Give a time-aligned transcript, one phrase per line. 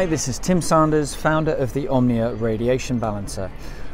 [0.00, 3.50] Hi, this is Tim Sanders, founder of the Omnia Radiation Balancer.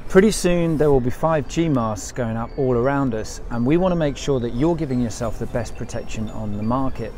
[0.08, 3.90] Pretty soon there will be 5G masks going up all around us, and we want
[3.90, 7.12] to make sure that you're giving yourself the best protection on the market.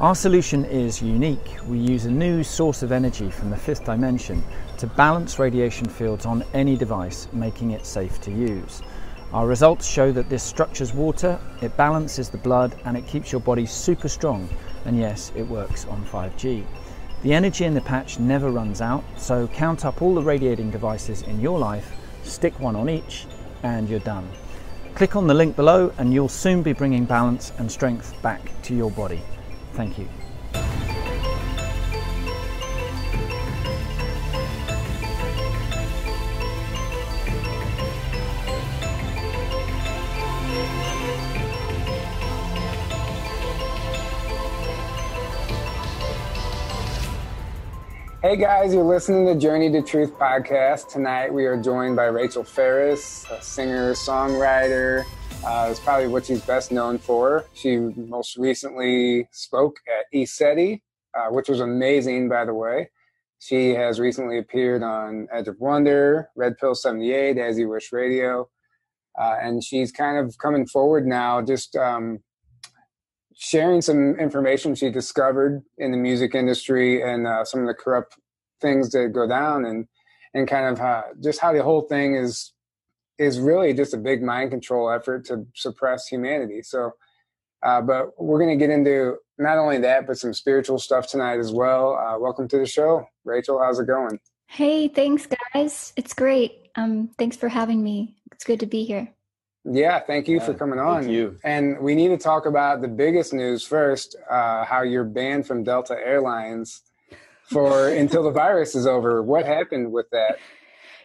[0.00, 1.56] Our solution is unique.
[1.68, 4.42] We use a new source of energy from the fifth dimension
[4.78, 8.82] to balance radiation fields on any device, making it safe to use.
[9.32, 13.40] Our results show that this structures water, it balances the blood, and it keeps your
[13.40, 14.48] body super strong.
[14.84, 16.64] And yes, it works on 5G.
[17.22, 21.22] The energy in the patch never runs out, so count up all the radiating devices
[21.22, 21.92] in your life,
[22.22, 23.26] stick one on each,
[23.62, 24.28] and you're done.
[24.94, 28.74] Click on the link below and you'll soon be bringing balance and strength back to
[28.74, 29.20] your body.
[29.72, 30.08] Thank you.
[48.26, 50.88] Hey guys, you're listening to Journey to Truth podcast.
[50.88, 55.04] Tonight we are joined by Rachel Ferris, a singer, songwriter.
[55.44, 57.44] Uh, probably what she's best known for.
[57.54, 60.82] She most recently spoke at ECETI,
[61.16, 62.90] uh, which was amazing, by the way.
[63.38, 68.48] She has recently appeared on Edge of Wonder, Red Pill 78, As You Wish Radio,
[69.16, 72.18] uh, and she's kind of coming forward now, just um,
[73.38, 78.16] sharing some information she discovered in the music industry and uh, some of the corrupt
[78.60, 79.86] things that go down and
[80.34, 82.52] and kind of uh, just how the whole thing is
[83.18, 86.62] is really just a big mind control effort to suppress humanity.
[86.62, 86.92] So
[87.62, 91.38] uh, but we're going to get into not only that but some spiritual stuff tonight
[91.38, 91.96] as well.
[91.96, 93.06] Uh, welcome to the show.
[93.24, 94.18] Rachel how's it going?
[94.46, 95.92] Hey thanks guys.
[95.96, 96.70] It's great.
[96.74, 98.16] Um thanks for having me.
[98.32, 99.15] It's good to be here
[99.68, 101.02] yeah, thank you yeah, for coming on.
[101.02, 101.38] Thank you.
[101.44, 105.64] And we need to talk about the biggest news first uh, how you're banned from
[105.64, 106.82] Delta Airlines
[107.44, 109.22] for until the virus is over.
[109.22, 110.38] What happened with that?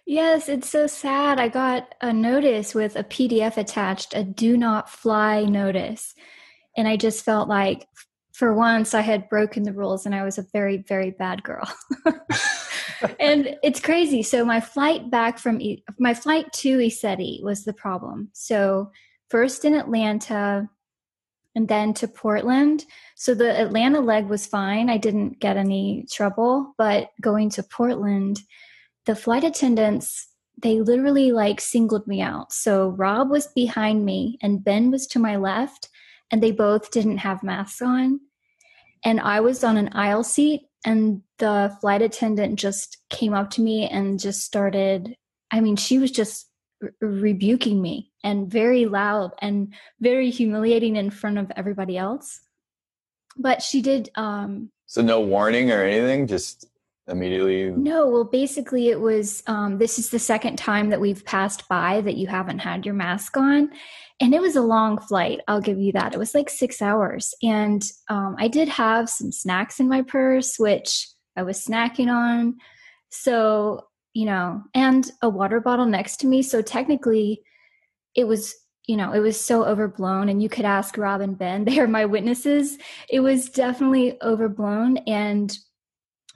[0.06, 1.40] Yes, it's so sad.
[1.40, 6.14] I got a notice with a PDF attached, a do not fly notice.
[6.76, 7.88] And I just felt like
[8.34, 11.72] for once I had broken the rules and I was a very, very bad girl.
[13.20, 14.24] and it's crazy.
[14.24, 15.62] So my flight back from
[16.00, 18.30] my flight to ECETI was the problem.
[18.34, 18.92] So
[19.30, 20.70] first in Atlanta
[21.56, 22.86] and then to Portland.
[23.16, 24.90] So the Atlanta leg was fine.
[24.90, 28.40] I didn't get any trouble, but going to Portland,
[29.06, 30.28] the flight attendants
[30.62, 32.54] they literally like singled me out.
[32.54, 35.90] So Rob was behind me and Ben was to my left
[36.32, 38.20] and they both didn't have masks on.
[39.04, 43.62] And I was on an aisle seat and the flight attendant just came up to
[43.62, 45.16] me and just started
[45.52, 46.52] i mean she was just
[47.00, 52.42] rebuking me and very loud and very humiliating in front of everybody else.
[53.38, 56.66] But she did um so no warning or anything just
[57.12, 57.72] immediately?
[57.72, 62.02] No well basically it was um, this is the second time that we've passed by
[62.02, 63.70] that you haven't had your mask on.
[64.20, 66.14] And it was a long flight i'll give you that.
[66.14, 67.34] It was like six hours.
[67.44, 72.58] And um, i did have some snacks in my purse which i was snacking on.
[73.10, 76.42] So you know and a water bottle next to me.
[76.42, 77.42] So technically
[78.16, 78.56] it was
[78.88, 81.88] you know it was so overblown and you could ask rob and ben they are
[81.88, 82.78] my witnesses.
[83.10, 85.56] It was definitely overblown and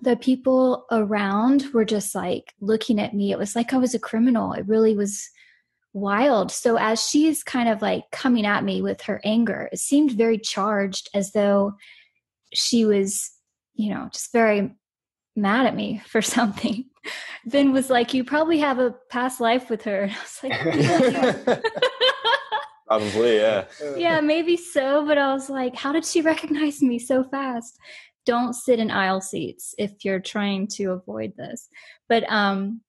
[0.01, 4.00] the people around were just like looking at me it was like i was a
[4.00, 5.29] criminal it really was
[5.95, 6.51] wild.
[6.51, 10.37] So as she's kind of like coming at me with her anger, it seemed very
[10.37, 11.73] charged as though
[12.53, 13.31] she was,
[13.73, 14.75] you know, just very
[15.35, 16.85] mad at me for something.
[17.46, 20.11] then was like, You probably have a past life with her.
[20.43, 21.64] I was like,
[22.87, 23.64] Probably, yeah.
[23.97, 25.05] yeah, maybe so.
[25.08, 27.79] But I was like, How did she recognize me so fast?
[28.25, 31.67] Don't sit in aisle seats if you're trying to avoid this.
[32.09, 32.81] But um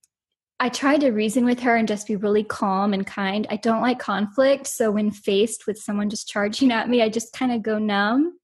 [0.58, 3.46] I tried to reason with her and just be really calm and kind.
[3.50, 4.66] I don't like conflict.
[4.66, 8.38] So when faced with someone just charging at me, I just kind of go numb.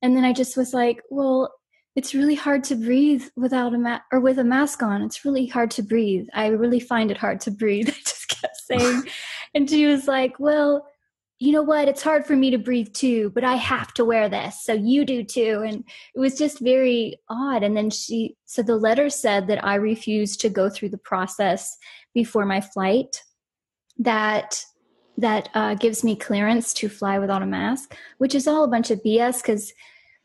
[0.00, 1.52] And then I just was like, well,
[1.94, 5.02] it's really hard to breathe without a mask or with a mask on.
[5.02, 6.26] It's really hard to breathe.
[6.32, 7.88] I really find it hard to breathe.
[7.90, 9.02] I just kept saying.
[9.54, 10.86] and she was like, well,
[11.42, 11.88] you know what?
[11.88, 14.62] It's hard for me to breathe too but i have to wear this.
[14.62, 15.64] So you do too.
[15.66, 15.84] And
[16.14, 17.64] it was just very odd.
[17.64, 21.76] And then she so the letter said that i refused to go through the process
[22.14, 23.22] before my flight
[23.98, 24.64] that
[25.18, 28.90] that uh, gives me clearance to fly without a mask which is all a bunch
[28.90, 29.72] of bs because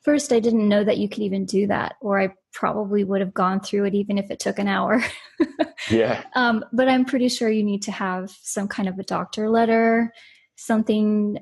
[0.02, 3.34] first i didn't know that you could even do that or i probably would have
[3.34, 5.04] gone through it even if it took an hour.
[5.92, 6.24] Yeah.
[6.34, 10.14] Um, but i'm pretty sure you need to have some kind of a doctor letter
[10.58, 11.38] something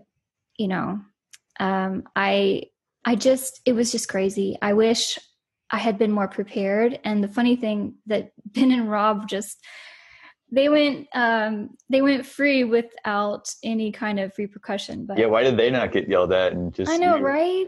[0.58, 1.00] you know
[1.60, 2.62] um i
[3.06, 4.58] i just it was just crazy.
[4.62, 5.18] I wish
[5.72, 7.00] I had been more prepared.
[7.04, 9.64] And the funny thing that Ben and Rob just
[10.52, 15.58] they went um they went free without any kind of repercussion but yeah why did
[15.58, 17.66] they not get yelled at and just i know right?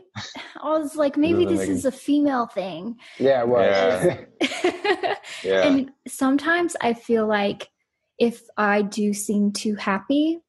[0.62, 1.76] I was like maybe this making...
[1.76, 2.98] is a female thing.
[3.18, 4.26] Yeah well yeah.
[5.44, 5.68] yeah.
[5.68, 7.68] And sometimes i feel like
[8.20, 10.40] if i do seem too happy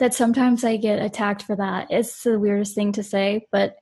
[0.00, 3.76] that sometimes i get attacked for that it's the weirdest thing to say but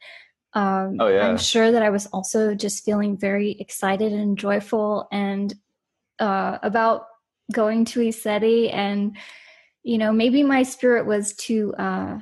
[0.53, 1.27] um oh, yeah.
[1.27, 5.55] i'm sure that i was also just feeling very excited and joyful and
[6.21, 7.07] uh about
[7.53, 9.17] going to ECETI and
[9.83, 12.19] you know maybe my spirit was too uh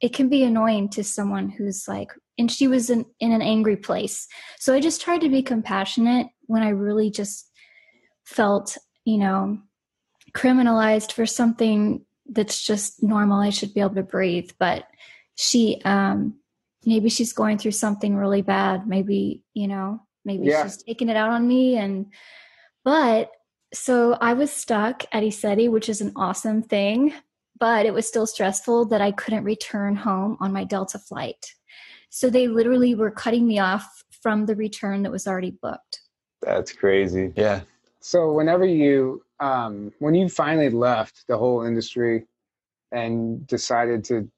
[0.00, 3.76] it can be annoying to someone who's like and she was in, in an angry
[3.76, 4.26] place
[4.58, 7.50] so i just tried to be compassionate when i really just
[8.24, 9.58] felt you know
[10.32, 14.84] criminalized for something that's just normal i should be able to breathe but
[15.34, 16.34] she um
[16.84, 20.62] maybe she's going through something really bad maybe you know maybe yeah.
[20.62, 22.06] she's taking it out on me and
[22.84, 23.30] but
[23.74, 27.12] so I was stuck at ECETI, which is an awesome thing,
[27.58, 31.52] but it was still stressful that I couldn't return home on my Delta flight.
[32.10, 36.00] So they literally were cutting me off from the return that was already booked.
[36.42, 37.32] That's crazy.
[37.36, 37.62] Yeah.
[38.00, 42.26] So whenever you um when you finally left the whole industry
[42.92, 44.30] and decided to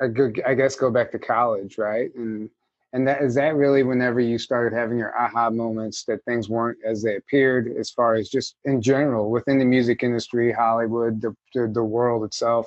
[0.00, 2.12] I guess go back to college, right?
[2.16, 2.50] And
[2.92, 6.78] and that is that really whenever you started having your aha moments that things weren't
[6.84, 11.34] as they appeared as far as just in general within the music industry hollywood the,
[11.54, 12.66] the, the world itself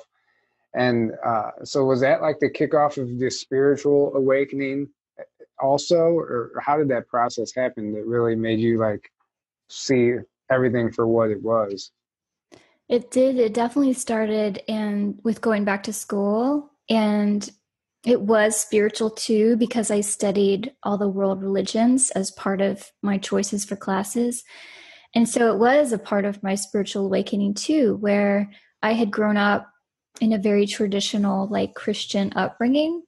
[0.74, 4.88] and uh, so was that like the kickoff of this spiritual awakening
[5.60, 9.10] also or how did that process happen that really made you like
[9.68, 10.14] see
[10.50, 11.90] everything for what it was
[12.88, 17.50] it did it definitely started and with going back to school and
[18.06, 23.18] it was spiritual too because I studied all the world religions as part of my
[23.18, 24.44] choices for classes.
[25.12, 29.36] And so it was a part of my spiritual awakening too, where I had grown
[29.36, 29.68] up
[30.20, 33.02] in a very traditional, like Christian upbringing.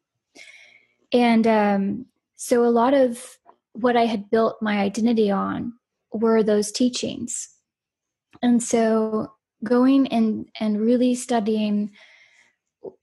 [1.12, 3.38] And um, so a lot of
[3.74, 5.74] what I had built my identity on
[6.12, 7.48] were those teachings.
[8.42, 9.32] And so
[9.64, 11.90] going and, and really studying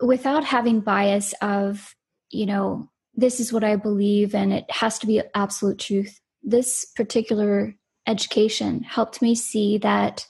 [0.02, 1.96] without having bias of
[2.30, 6.86] you know this is what i believe and it has to be absolute truth this
[6.96, 7.76] particular
[8.08, 10.26] education helped me see that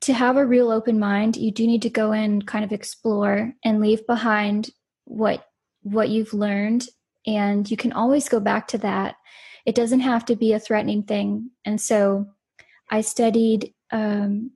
[0.00, 3.52] to have a real open mind you do need to go and kind of explore
[3.64, 4.70] and leave behind
[5.04, 5.44] what
[5.82, 6.86] what you've learned
[7.26, 9.16] and you can always go back to that
[9.68, 12.26] it doesn't have to be a threatening thing and so
[12.90, 14.50] i studied um,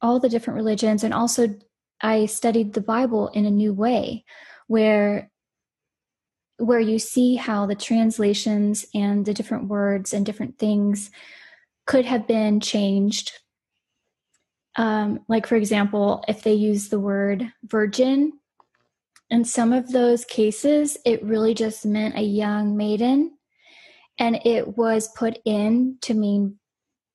[0.00, 1.54] all the different religions and also
[2.02, 4.24] I studied the Bible in a new way
[4.66, 5.30] where
[6.58, 11.10] where you see how the translations and the different words and different things
[11.86, 13.32] could have been changed.
[14.76, 18.34] Um, like, for example, if they use the word virgin,
[19.28, 23.36] in some of those cases, it really just meant a young maiden,
[24.18, 26.58] and it was put in to mean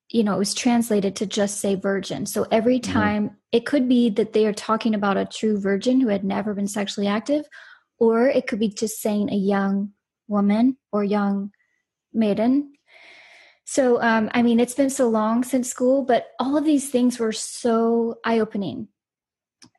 [0.10, 2.26] you know, it was translated to just say virgin.
[2.26, 2.94] So every mm-hmm.
[2.94, 3.36] time mm-hmm.
[3.52, 6.68] it could be that they are talking about a true virgin who had never been
[6.68, 7.46] sexually active,
[8.00, 9.92] or it could be just saying a young
[10.28, 11.52] woman or young
[12.14, 12.74] maiden.
[13.66, 17.20] So, um, I mean, it's been so long since school, but all of these things
[17.20, 18.88] were so eye opening.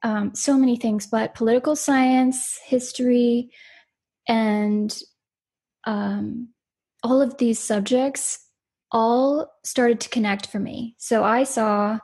[0.03, 3.51] Um, so many things, but political science, history,
[4.29, 4.97] and
[5.85, 6.51] um,
[7.03, 8.39] all of these subjects
[8.91, 10.95] all started to connect for me.
[10.99, 11.99] So I saw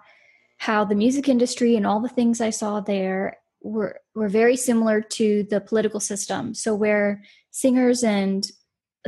[0.58, 5.00] how the music industry and all the things I saw there were were very similar
[5.00, 6.54] to the political system.
[6.54, 8.46] So where singers and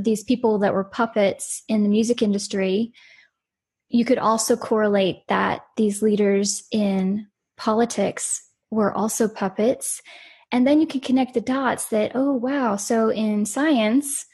[0.00, 2.92] these people that were puppets in the music industry,
[3.88, 7.26] you could also correlate that these leaders in
[7.56, 10.02] politics were also puppets.
[10.52, 12.76] And then you can connect the dots that, oh, wow.
[12.76, 14.26] So in science,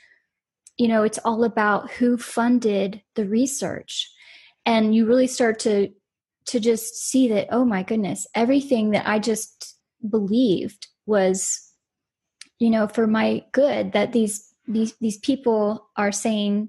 [0.82, 4.10] you know it's all about who funded the research.
[4.66, 5.90] And you really start to
[6.46, 9.76] to just see that oh my goodness everything that i just
[10.10, 11.72] believed was
[12.58, 16.68] you know for my good that these these these people are saying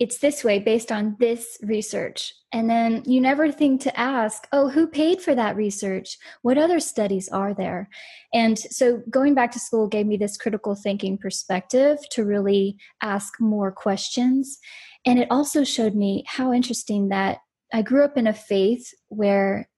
[0.00, 2.32] it's this way based on this research.
[2.52, 6.16] And then you never think to ask, oh, who paid for that research?
[6.40, 7.90] What other studies are there?
[8.32, 13.34] And so going back to school gave me this critical thinking perspective to really ask
[13.40, 14.58] more questions.
[15.04, 17.38] And it also showed me how interesting that
[17.72, 19.68] I grew up in a faith where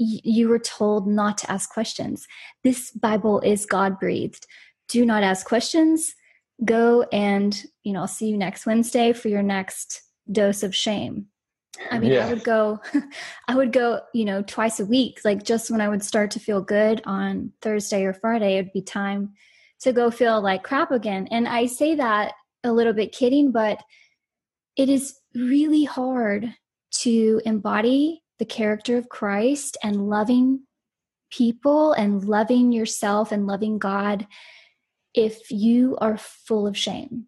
[0.00, 2.26] y- you were told not to ask questions.
[2.64, 4.46] This Bible is God breathed.
[4.88, 6.12] Do not ask questions
[6.64, 11.26] go and you know i'll see you next wednesday for your next dose of shame.
[11.90, 12.26] I mean yeah.
[12.26, 12.80] i would go
[13.48, 15.20] i would go you know twice a week.
[15.24, 18.82] Like just when i would start to feel good on thursday or friday it'd be
[18.82, 19.32] time
[19.80, 21.28] to go feel like crap again.
[21.30, 22.32] And i say that
[22.62, 23.82] a little bit kidding but
[24.76, 26.54] it is really hard
[26.90, 30.60] to embody the character of christ and loving
[31.30, 34.26] people and loving yourself and loving god
[35.14, 37.26] if you are full of shame.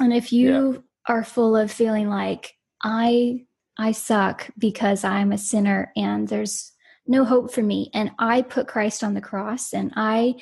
[0.00, 0.78] And if you yeah.
[1.14, 2.54] are full of feeling like
[2.84, 3.40] i
[3.76, 6.70] i suck because i'm a sinner and there's
[7.08, 10.32] no hope for me and i put christ on the cross and i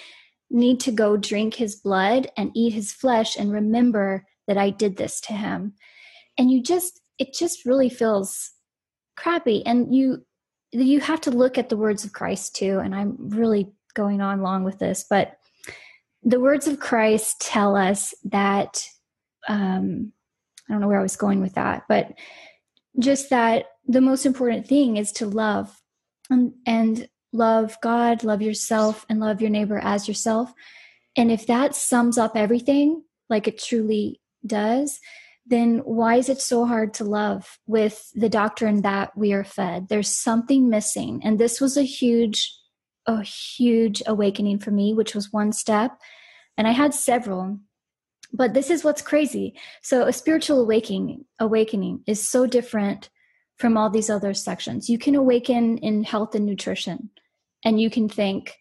[0.51, 4.97] need to go drink his blood and eat his flesh and remember that i did
[4.97, 5.75] this to him.
[6.39, 8.51] And you just it just really feels
[9.17, 9.65] crappy.
[9.65, 10.25] And you
[10.73, 14.43] you have to look at the words of christ too and i'm really going on
[14.43, 15.39] long with this but
[16.27, 18.85] the words of Christ tell us that
[19.49, 20.13] um,
[20.69, 22.15] I don't know where I was going with that, but
[22.99, 25.81] just that the most important thing is to love
[26.29, 30.53] and, and love God, love yourself, and love your neighbor as yourself.
[31.17, 34.99] And if that sums up everything, like it truly does,
[35.47, 39.89] then why is it so hard to love with the doctrine that we are fed?
[39.89, 41.21] There's something missing.
[41.23, 42.53] And this was a huge
[43.07, 45.97] a huge awakening for me, which was one step.
[46.57, 47.61] And I had several.
[48.33, 49.55] But this is what's crazy.
[49.83, 53.09] So a spiritual awakening awakening is so different
[53.57, 54.91] from all these other sections.
[54.91, 57.11] You can awaken in health and nutrition.
[57.65, 58.57] And you can think,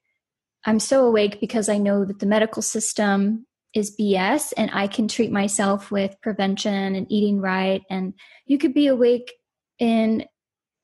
[0.66, 5.08] I'm so awake because I know that the medical system is BS and I can
[5.08, 7.84] treat myself with prevention and eating right.
[7.90, 8.14] And
[8.46, 9.34] you could be awake
[9.78, 10.26] in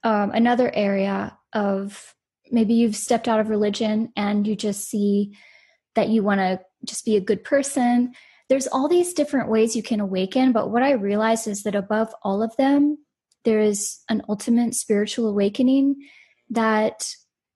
[0.04, 2.14] um, another area of
[2.52, 5.38] maybe you've stepped out of religion and you just see
[5.96, 8.14] that you want to just be a good person.
[8.50, 12.14] There's all these different ways you can awaken but what i realized is that above
[12.22, 12.98] all of them
[13.44, 15.96] there is an ultimate spiritual awakening
[16.50, 17.08] that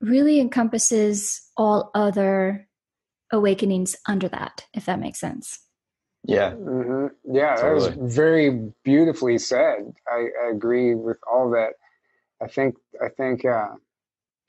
[0.02, 2.68] really encompasses all other
[3.32, 5.60] awakenings under that if that makes sense.
[6.24, 6.52] Yeah.
[6.52, 7.36] Mm-hmm.
[7.36, 7.90] yeah totally.
[7.90, 9.94] that was very beautifully said.
[10.08, 11.74] I, I, agree with all that.
[12.42, 13.76] I think i think uh,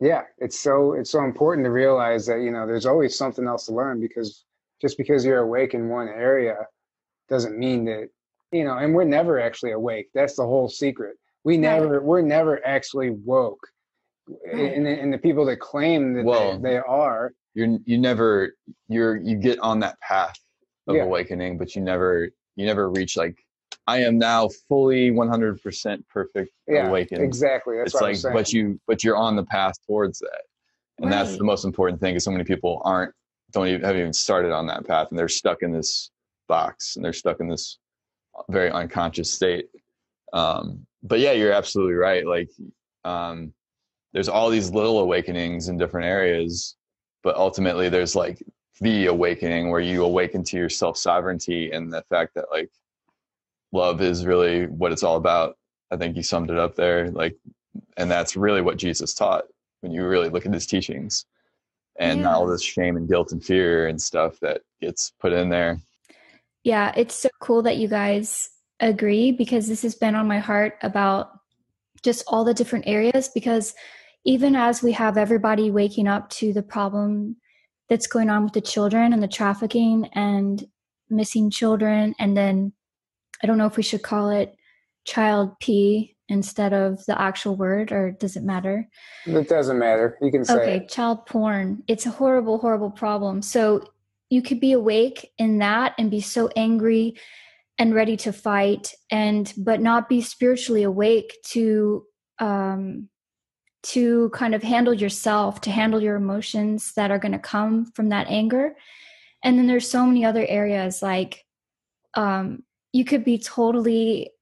[0.00, 3.66] yeah it's so it's so important to realize that you know there's always something else
[3.66, 4.45] to learn because
[4.80, 6.56] just because you're awake in one area
[7.28, 8.08] doesn't mean that
[8.52, 12.02] you know and we're never actually awake that's the whole secret we never right.
[12.02, 13.66] we're never actually woke
[14.52, 14.74] right.
[14.74, 18.54] and, and the people that claim that well, they, they, are you're you never
[18.88, 20.38] you're you get on that path
[20.86, 21.02] of yeah.
[21.02, 23.36] awakening but you never you never reach like
[23.88, 27.22] I am now fully 100% perfect yeah, awakened.
[27.22, 27.76] Exactly.
[27.76, 30.42] That's it's like, but you, but you're on the path towards that.
[30.98, 31.24] And right.
[31.24, 33.14] that's the most important thing Is so many people aren't,
[33.52, 36.10] don't even, haven't even started on that path and they're stuck in this
[36.48, 37.78] box and they're stuck in this
[38.48, 39.68] very unconscious state.
[40.32, 42.26] Um, but yeah, you're absolutely right.
[42.26, 42.50] Like,
[43.04, 43.52] um,
[44.12, 46.76] there's all these little awakenings in different areas,
[47.22, 48.42] but ultimately there's like
[48.80, 52.70] the awakening where you awaken to your self sovereignty and the fact that like
[53.72, 55.56] love is really what it's all about.
[55.90, 57.10] I think you summed it up there.
[57.10, 57.36] Like,
[57.96, 59.44] and that's really what Jesus taught
[59.80, 61.26] when you really look at his teachings
[61.98, 62.34] and yeah.
[62.34, 65.80] all this shame and guilt and fear and stuff that gets put in there.
[66.64, 68.48] Yeah, it's so cool that you guys
[68.80, 71.30] agree because this has been on my heart about
[72.02, 73.74] just all the different areas because
[74.24, 77.36] even as we have everybody waking up to the problem
[77.88, 80.64] that's going on with the children and the trafficking and
[81.08, 82.72] missing children and then
[83.42, 84.54] I don't know if we should call it
[85.04, 88.88] child P instead of the actual word, or does it matter?
[89.26, 90.18] It doesn't matter.
[90.20, 90.54] You can say.
[90.54, 90.88] Okay, it.
[90.88, 91.82] child porn.
[91.86, 93.42] It's a horrible, horrible problem.
[93.42, 93.88] So
[94.30, 97.16] you could be awake in that and be so angry
[97.78, 102.04] and ready to fight, and but not be spiritually awake to
[102.38, 103.08] um,
[103.82, 108.08] to kind of handle yourself, to handle your emotions that are going to come from
[108.08, 108.74] that anger.
[109.44, 111.44] And then there's so many other areas like
[112.14, 114.32] um, you could be totally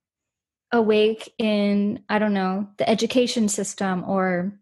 [0.74, 4.52] awake in i don't know the education system or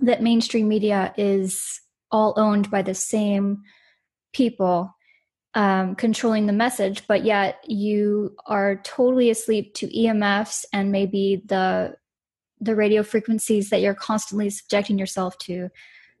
[0.00, 3.62] that mainstream media is all owned by the same
[4.34, 4.94] people
[5.54, 11.94] um, controlling the message but yet you are totally asleep to emfs and maybe the
[12.60, 15.70] the radio frequencies that you're constantly subjecting yourself to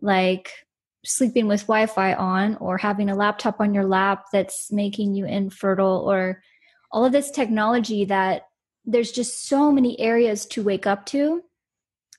[0.00, 0.50] like
[1.04, 6.10] sleeping with wi-fi on or having a laptop on your lap that's making you infertile
[6.10, 6.42] or
[6.90, 8.44] all of this technology that
[8.84, 11.42] there's just so many areas to wake up to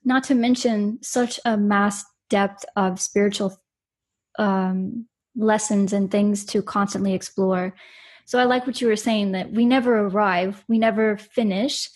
[0.06, 3.58] not to mention such a mass depth of spiritual
[4.40, 5.06] um,
[5.36, 7.74] lessons and things to constantly explore
[8.26, 11.90] So I like what you were saying that we never arrive, we never finish.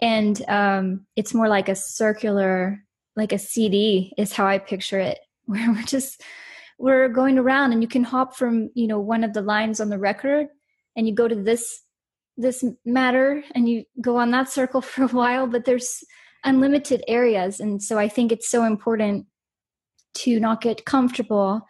[0.00, 2.82] And um, it's more like a circular,
[3.14, 6.22] like a CD is how I picture it, where we're just
[6.78, 9.90] we're going around and you can hop from, you know, one of the lines on
[9.90, 10.46] the record
[10.96, 11.82] and you go to this
[12.40, 16.02] this matter and you go on that circle for a while, but there's
[16.44, 17.60] unlimited areas.
[17.60, 19.26] And so I think it's so important
[20.14, 21.62] to not get comfortable.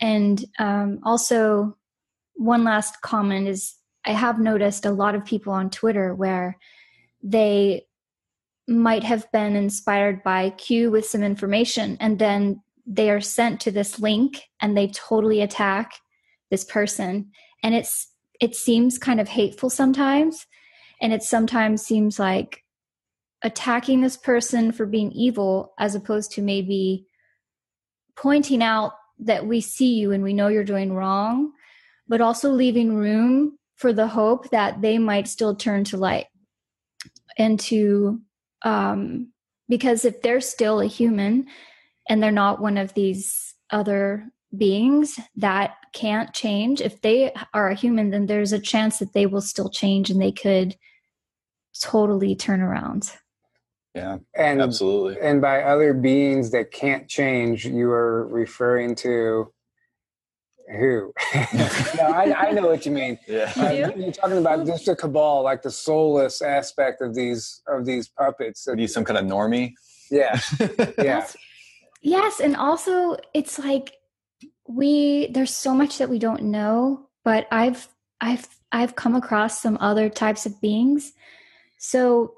[0.00, 1.76] And um, also,
[2.34, 3.74] one last comment is
[4.04, 6.56] I have noticed a lot of people on Twitter where
[7.22, 7.86] they
[8.66, 13.70] might have been inspired by Q with some information and then they are sent to
[13.70, 15.92] this link and they totally attack
[16.50, 17.30] this person
[17.62, 18.09] and it's
[18.40, 20.46] it seems kind of hateful sometimes
[21.00, 22.64] and it sometimes seems like
[23.42, 27.06] attacking this person for being evil as opposed to maybe
[28.16, 31.52] pointing out that we see you and we know you're doing wrong,
[32.08, 36.26] but also leaving room for the hope that they might still turn to light
[37.38, 38.20] and to,
[38.62, 39.32] um,
[39.68, 41.46] because if they're still a human
[42.08, 47.74] and they're not one of these other beings that can't change, if they are a
[47.74, 50.76] human, then there's a chance that they will still change and they could
[51.80, 53.12] totally turn around.
[53.94, 55.20] Yeah, and absolutely.
[55.20, 59.52] And by other beings that can't change, you are referring to
[60.78, 61.12] who?
[61.34, 63.18] no, I, I, know what you mean.
[63.26, 67.84] Yeah, uh, you're talking about just a cabal, like the soulless aspect of these of
[67.84, 68.64] these puppets.
[68.64, 69.72] That, Need some kind of normie.
[70.10, 70.86] Yeah, yeah.
[70.98, 71.36] Yes.
[72.02, 73.94] yes, and also it's like
[74.70, 77.88] we there's so much that we don't know, but I've
[78.20, 81.12] I've I've come across some other types of beings.
[81.78, 82.34] So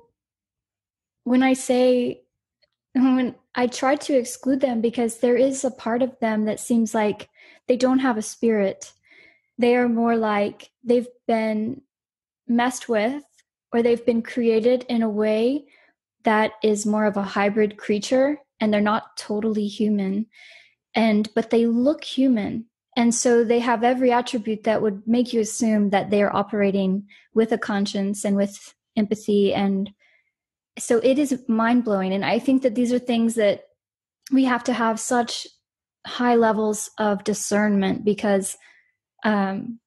[1.24, 2.22] when I say
[2.94, 6.94] when I try to exclude them because there is a part of them that seems
[6.94, 7.28] like
[7.68, 8.92] they don't have a spirit.
[9.58, 11.82] They are more like they've been
[12.48, 13.22] messed with
[13.72, 15.66] or they've been created in a way
[16.24, 20.26] that is more of a hybrid creature and they're not totally human
[20.94, 25.40] and but they look human and so they have every attribute that would make you
[25.40, 29.92] assume that they are operating with a conscience and with empathy and
[30.78, 32.12] so it is mind blowing.
[32.12, 33.64] And I think that these are things that
[34.30, 35.46] we have to have such
[36.06, 38.56] high levels of discernment because,
[39.24, 39.78] um,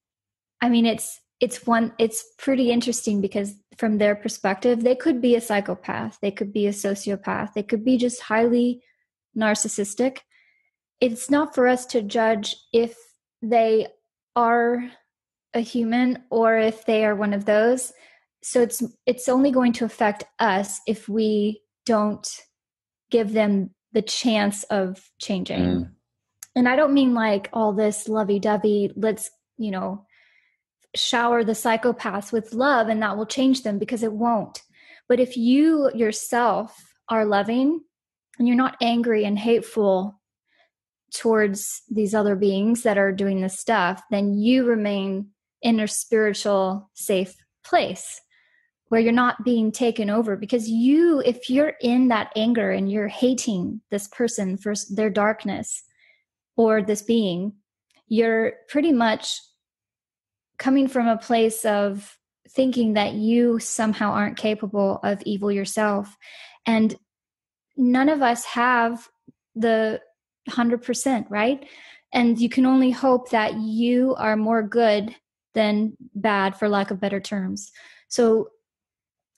[0.62, 5.36] I mean, it's, it's one, it's pretty interesting because from their perspective, they could be
[5.36, 8.82] a psychopath, they could be a sociopath, they could be just highly
[9.38, 10.20] narcissistic.
[11.02, 12.96] It's not for us to judge if
[13.42, 13.88] they
[14.36, 14.90] are
[15.54, 17.94] a human or if they are one of those.
[18.44, 22.28] So it's it's only going to affect us if we don't
[23.12, 25.60] give them the chance of changing.
[25.60, 25.90] Mm.
[26.56, 30.06] and i don't mean like all this lovey-dovey let's you know
[30.96, 34.62] shower the psychopaths with love and that will change them because it won't.
[35.08, 36.76] But if you yourself
[37.10, 37.82] are loving
[38.40, 40.20] and you're not angry and hateful
[41.16, 45.28] towards these other beings that are doing this stuff then you remain
[45.62, 48.22] in a spiritual safe place
[48.90, 53.08] where you're not being taken over because you if you're in that anger and you're
[53.08, 55.84] hating this person for their darkness
[56.56, 57.54] or this being
[58.08, 59.40] you're pretty much
[60.58, 62.18] coming from a place of
[62.50, 66.16] thinking that you somehow aren't capable of evil yourself.
[66.66, 66.96] And
[67.76, 69.10] none of us have
[69.56, 70.02] the
[70.50, 71.66] 100% right
[72.14, 75.16] and you can only hope that you are more good
[75.54, 77.72] than bad for lack of better terms
[78.08, 78.50] so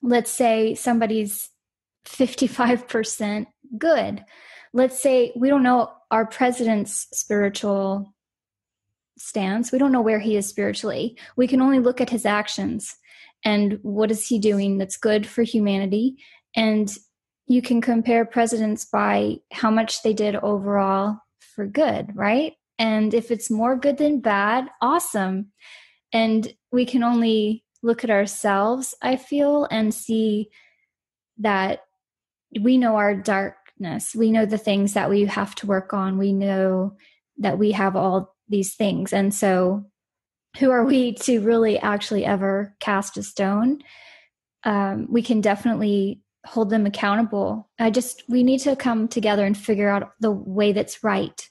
[0.02, 1.50] let's say somebody's
[2.08, 4.24] 55% good.
[4.74, 8.14] Let's say we don't know our president's spiritual
[9.18, 9.72] stance.
[9.72, 11.18] We don't know where he is spiritually.
[11.36, 12.96] We can only look at his actions
[13.44, 16.18] and what is he doing that's good for humanity.
[16.56, 16.96] And
[17.48, 22.54] you can compare presidents by how much they did overall for good, right?
[22.78, 25.52] And if it's more good than bad, awesome.
[26.12, 30.50] And we can only look at ourselves, I feel, and see
[31.40, 31.82] that
[32.60, 34.14] we know our darkness.
[34.14, 36.18] We know the things that we have to work on.
[36.18, 36.98] We know
[37.38, 39.14] that we have all these things.
[39.14, 39.86] And so,
[40.60, 43.80] who are we to really actually ever cast a stone?
[44.64, 47.70] Um, we can definitely hold them accountable.
[47.78, 51.48] I just, we need to come together and figure out the way that's right,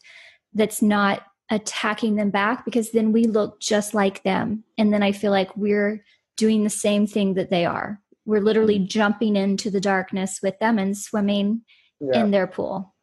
[0.54, 4.64] that's not attacking them back, because then we look just like them.
[4.78, 6.04] And then I feel like we're
[6.36, 8.00] doing the same thing that they are.
[8.24, 11.62] We're literally jumping into the darkness with them and swimming
[12.00, 12.20] yeah.
[12.20, 12.94] in their pool.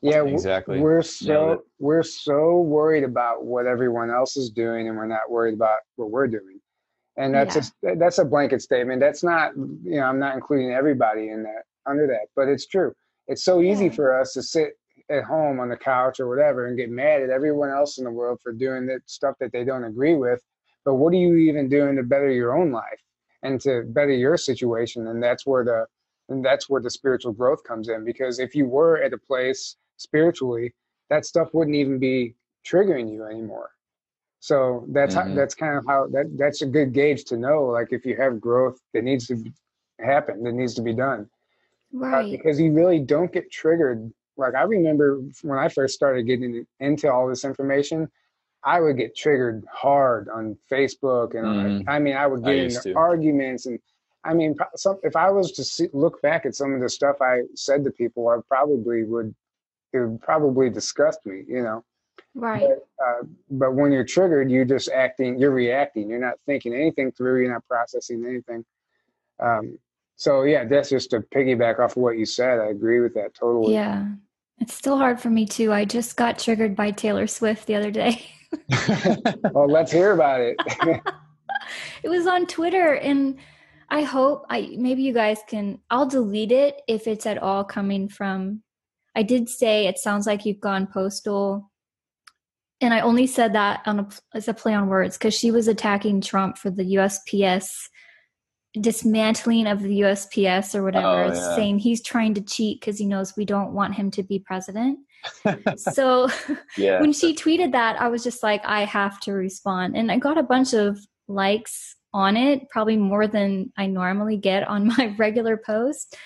[0.00, 0.80] Yeah, exactly.
[0.80, 5.54] We're so we're so worried about what everyone else is doing, and we're not worried
[5.54, 6.58] about what we're doing.
[7.16, 7.92] And that's yeah.
[7.92, 9.00] a that's a blanket statement.
[9.00, 12.94] That's not you know I'm not including everybody in that under that, but it's true.
[13.28, 13.92] It's so easy yeah.
[13.92, 14.78] for us to sit
[15.10, 18.10] at home on the couch or whatever and get mad at everyone else in the
[18.10, 20.40] world for doing the stuff that they don't agree with.
[20.84, 23.00] But what are you even doing to better your own life
[23.42, 25.06] and to better your situation?
[25.06, 25.86] And that's where the
[26.28, 28.04] and that's where the spiritual growth comes in.
[28.04, 30.72] Because if you were at a place spiritually,
[31.10, 32.34] that stuff wouldn't even be
[32.66, 33.70] triggering you anymore.
[34.42, 35.30] So that's mm-hmm.
[35.30, 37.66] how, that's kind of how that that's a good gauge to know.
[37.66, 39.40] Like if you have growth that needs to
[40.00, 41.30] happen, that needs to be done,
[41.94, 42.26] uh, right?
[42.26, 44.12] Uh, because you really don't get triggered.
[44.36, 48.10] Like I remember when I first started getting into all this information,
[48.64, 51.88] I would get triggered hard on Facebook, and mm-hmm.
[51.88, 52.94] I mean I would get I into to.
[52.94, 53.78] arguments and
[54.24, 57.16] I mean, some, if I was to see, look back at some of the stuff
[57.20, 59.34] I said to people, I probably would,
[59.92, 61.84] it would probably disgust me, you know.
[62.34, 62.62] Right.
[62.62, 66.08] But, uh, but when you're triggered, you're just acting, you're reacting.
[66.08, 67.42] You're not thinking anything through.
[67.42, 68.64] You're not processing anything.
[69.38, 69.78] Um,
[70.16, 72.58] so yeah, that's just to piggyback off of what you said.
[72.58, 73.74] I agree with that totally.
[73.74, 74.06] Yeah.
[74.58, 75.72] It's still hard for me too.
[75.72, 78.24] I just got triggered by Taylor Swift the other day.
[79.52, 80.56] well, let's hear about it.
[82.02, 83.38] it was on Twitter and
[83.88, 88.08] I hope I maybe you guys can I'll delete it if it's at all coming
[88.08, 88.62] from
[89.14, 91.71] I did say it sounds like you've gone postal
[92.82, 95.68] and I only said that on a, as a play on words because she was
[95.68, 97.88] attacking Trump for the USPS
[98.80, 101.56] dismantling of the USPS or whatever, oh, yeah.
[101.56, 104.98] saying he's trying to cheat because he knows we don't want him to be president.
[105.76, 106.28] so
[106.76, 107.00] yeah.
[107.00, 109.96] when she tweeted that, I was just like, I have to respond.
[109.96, 114.66] And I got a bunch of likes on it, probably more than I normally get
[114.66, 116.16] on my regular post.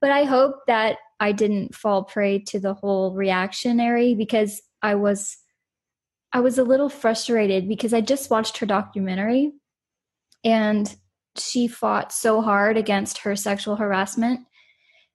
[0.00, 5.36] But I hope that I didn't fall prey to the whole reactionary because I was
[6.36, 9.52] I was a little frustrated because I just watched her documentary
[10.44, 10.94] and
[11.36, 14.40] she fought so hard against her sexual harassment.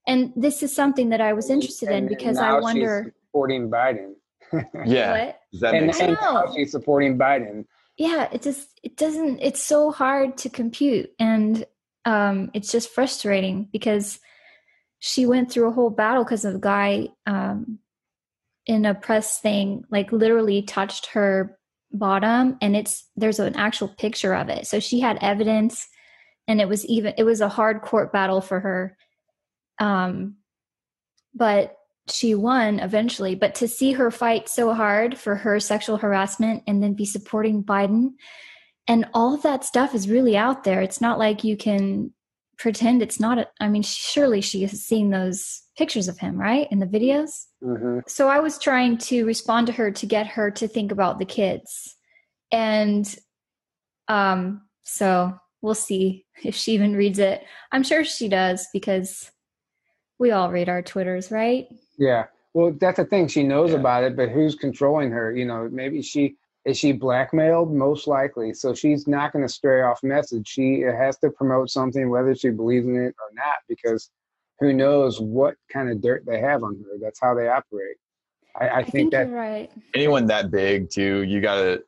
[0.08, 4.14] And this is something that I was interested and, in because I wonder supporting Biden.
[4.86, 5.28] yeah.
[5.28, 5.40] What?
[5.52, 6.20] Does that and, make sense?
[6.56, 7.66] she's supporting Biden
[7.98, 11.66] yeah it just it doesn't it's so hard to compute and
[12.06, 14.20] um it's just frustrating because
[15.00, 17.78] she went through a whole battle because of a guy um
[18.72, 21.58] in a press thing like literally touched her
[21.92, 25.88] bottom and it's there's an actual picture of it so she had evidence
[26.48, 28.98] and it was even it was a hard court battle for her
[29.80, 30.36] um
[31.34, 31.78] but
[32.10, 36.82] she won eventually, but to see her fight so hard for her sexual harassment and
[36.82, 38.14] then be supporting Biden
[38.88, 40.82] and all of that stuff is really out there.
[40.82, 42.12] It's not like you can
[42.58, 43.38] pretend it's not.
[43.38, 46.68] A, I mean, surely she has seen those pictures of him, right?
[46.70, 47.48] In the videos.
[47.64, 48.02] Mm-hmm.
[48.06, 51.26] So I was trying to respond to her to get her to think about the
[51.26, 51.96] kids.
[52.52, 53.04] And
[54.08, 57.44] um, so we'll see if she even reads it.
[57.72, 59.32] I'm sure she does because
[60.20, 61.68] we all read our Twitters, right?
[61.98, 62.26] Yeah.
[62.54, 63.28] Well, that's the thing.
[63.28, 63.78] She knows yeah.
[63.78, 65.36] about it, but who's controlling her?
[65.36, 67.74] You know, maybe she is she blackmailed?
[67.74, 68.54] Most likely.
[68.54, 70.48] So she's not going to stray off message.
[70.48, 74.12] She has to promote something, whether she believes in it or not, because
[74.62, 76.98] who knows what kind of dirt they have on her.
[77.02, 77.98] That's how they operate.
[78.56, 79.72] I, I, I think, think, that right.
[79.96, 81.84] anyone that big too, you got to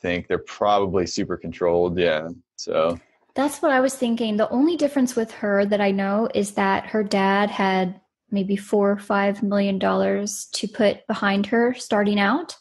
[0.00, 1.98] think they're probably super controlled.
[1.98, 2.28] Yeah.
[2.56, 2.98] So
[3.34, 4.36] that's what I was thinking.
[4.36, 8.92] The only difference with her that I know is that her dad had maybe four
[8.92, 12.56] or five million dollars to put behind her starting out.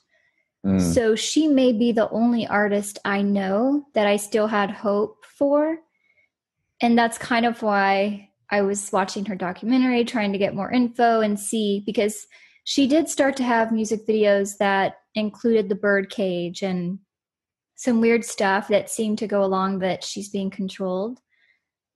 [0.65, 0.81] Mm.
[0.81, 5.77] So she may be the only artist I know that I still had hope for.
[6.81, 11.21] And that's kind of why I was watching her documentary, trying to get more info
[11.21, 12.27] and see because
[12.65, 16.99] she did start to have music videos that included the bird cage and
[17.75, 21.19] some weird stuff that seemed to go along that she's being controlled.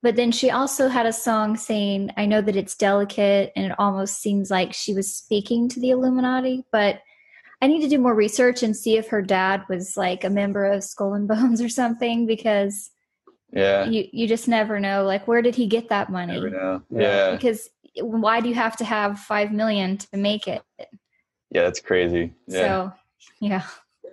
[0.02, 3.78] But then she also had a song saying, I know that it's delicate and it
[3.78, 7.00] almost seems like she was speaking to the Illuminati, but
[7.62, 10.64] I need to do more research and see if her dad was like a member
[10.66, 12.90] of Skull and Bones or something because
[13.56, 16.82] yeah you you just never know like where did he get that money never know.
[16.90, 20.62] yeah because why do you have to have five million to make it
[21.50, 22.60] yeah that's crazy yeah.
[22.60, 22.92] so
[23.40, 23.62] yeah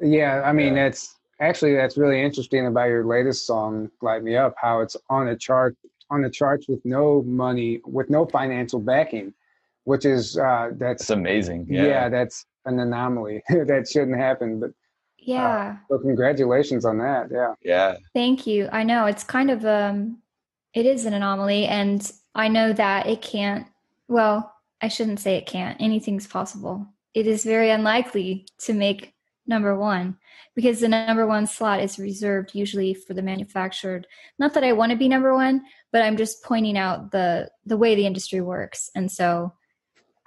[0.01, 0.85] yeah i mean yeah.
[0.85, 5.27] that's actually that's really interesting about your latest song light me up how it's on
[5.27, 5.75] a chart
[6.09, 9.33] on the charts with no money with no financial backing
[9.83, 11.83] which is uh that's, that's amazing yeah.
[11.83, 12.09] yeah.
[12.09, 14.71] that's an anomaly that shouldn't happen but
[15.27, 19.65] yeah uh, so congratulations on that yeah yeah thank you i know it's kind of
[19.65, 20.17] um
[20.73, 23.67] it is an anomaly and i know that it can't
[24.07, 29.13] well i shouldn't say it can't anything's possible it is very unlikely to make
[29.45, 30.17] number one
[30.55, 34.07] because the number one slot is reserved usually for the manufactured.
[34.39, 37.77] Not that I want to be number one, but I'm just pointing out the the
[37.77, 38.89] way the industry works.
[38.95, 39.53] And so,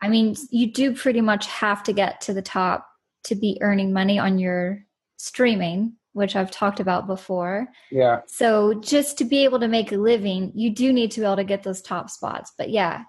[0.03, 2.87] I mean, you do pretty much have to get to the top
[3.25, 4.85] to be earning money on your
[5.17, 7.69] streaming, which I've talked about before.
[7.91, 8.21] Yeah.
[8.27, 11.37] So just to be able to make a living, you do need to be able
[11.37, 12.53] to get those top spots.
[12.57, 13.03] But yeah,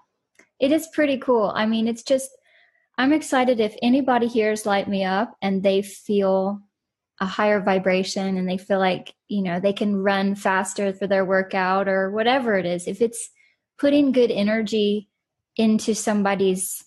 [0.60, 1.52] it is pretty cool.
[1.54, 2.30] I mean, it's just
[2.98, 6.60] I'm excited if anybody hears Light Me Up and they feel
[7.20, 11.24] a higher vibration and they feel like, you know, they can run faster for their
[11.24, 12.86] workout or whatever it is.
[12.86, 13.30] If it's
[13.78, 15.08] putting good energy
[15.56, 16.84] into somebody's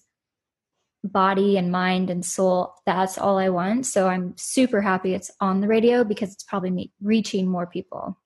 [1.04, 3.86] body and mind and soul, that's all I want.
[3.86, 8.18] So I'm super happy it's on the radio because it's probably reaching more people.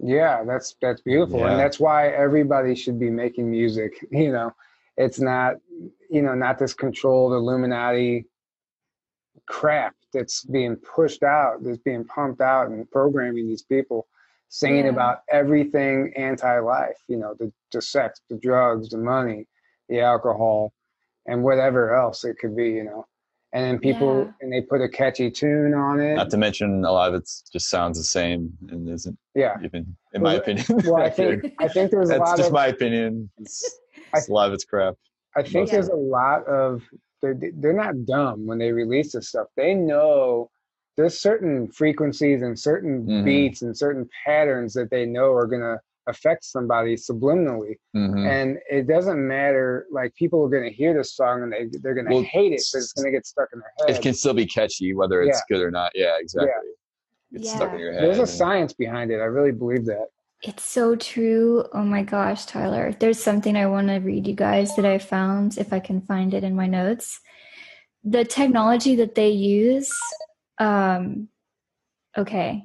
[0.00, 1.40] Yeah, that's that's beautiful.
[1.40, 1.50] Yeah.
[1.50, 4.54] And that's why everybody should be making music, you know.
[4.96, 5.56] It's not
[6.10, 8.26] you know, not this controlled Illuminati
[9.46, 14.06] crap that's being pushed out, that's being pumped out and programming these people,
[14.48, 14.90] singing yeah.
[14.90, 16.96] about everything anti-life.
[17.08, 19.46] You know, the, the sex, the drugs, the money,
[19.88, 20.72] the alcohol,
[21.28, 22.70] and whatever else it could be.
[22.70, 23.06] You know,
[23.52, 24.32] and then people yeah.
[24.40, 26.16] and they put a catchy tune on it.
[26.16, 29.18] Not to mention a lot of it just sounds the same and isn't.
[29.34, 29.56] Yeah.
[29.64, 30.66] Even in well, my opinion.
[30.84, 32.26] Well, I think I think there's a lot.
[32.26, 33.30] That's just of, my opinion.
[33.38, 33.78] It's,
[34.14, 34.94] it's I, a lot of it's crap.
[35.36, 36.82] I think there's a lot of
[37.22, 39.46] they're they're not dumb when they release this stuff.
[39.56, 40.50] They know
[40.96, 43.24] there's certain frequencies and certain mm-hmm.
[43.24, 48.26] beats and certain patterns that they know are gonna affect somebody subliminally mm-hmm.
[48.26, 51.94] and it doesn't matter like people are going to hear this song and they, they're
[51.94, 54.02] going to well, hate it but it's going to get stuck in their head it
[54.02, 55.56] can still be catchy whether it's yeah.
[55.56, 56.50] good or not yeah exactly
[57.30, 57.38] yeah.
[57.38, 57.56] it's yeah.
[57.56, 60.06] stuck in your head there's a science behind it i really believe that
[60.42, 61.64] it's so true.
[61.72, 62.94] Oh my gosh, Tyler.
[63.00, 66.32] There's something I want to read you guys that I found, if I can find
[66.32, 67.20] it in my notes.
[68.04, 69.90] The technology that they use,
[70.58, 71.28] um,
[72.16, 72.64] okay,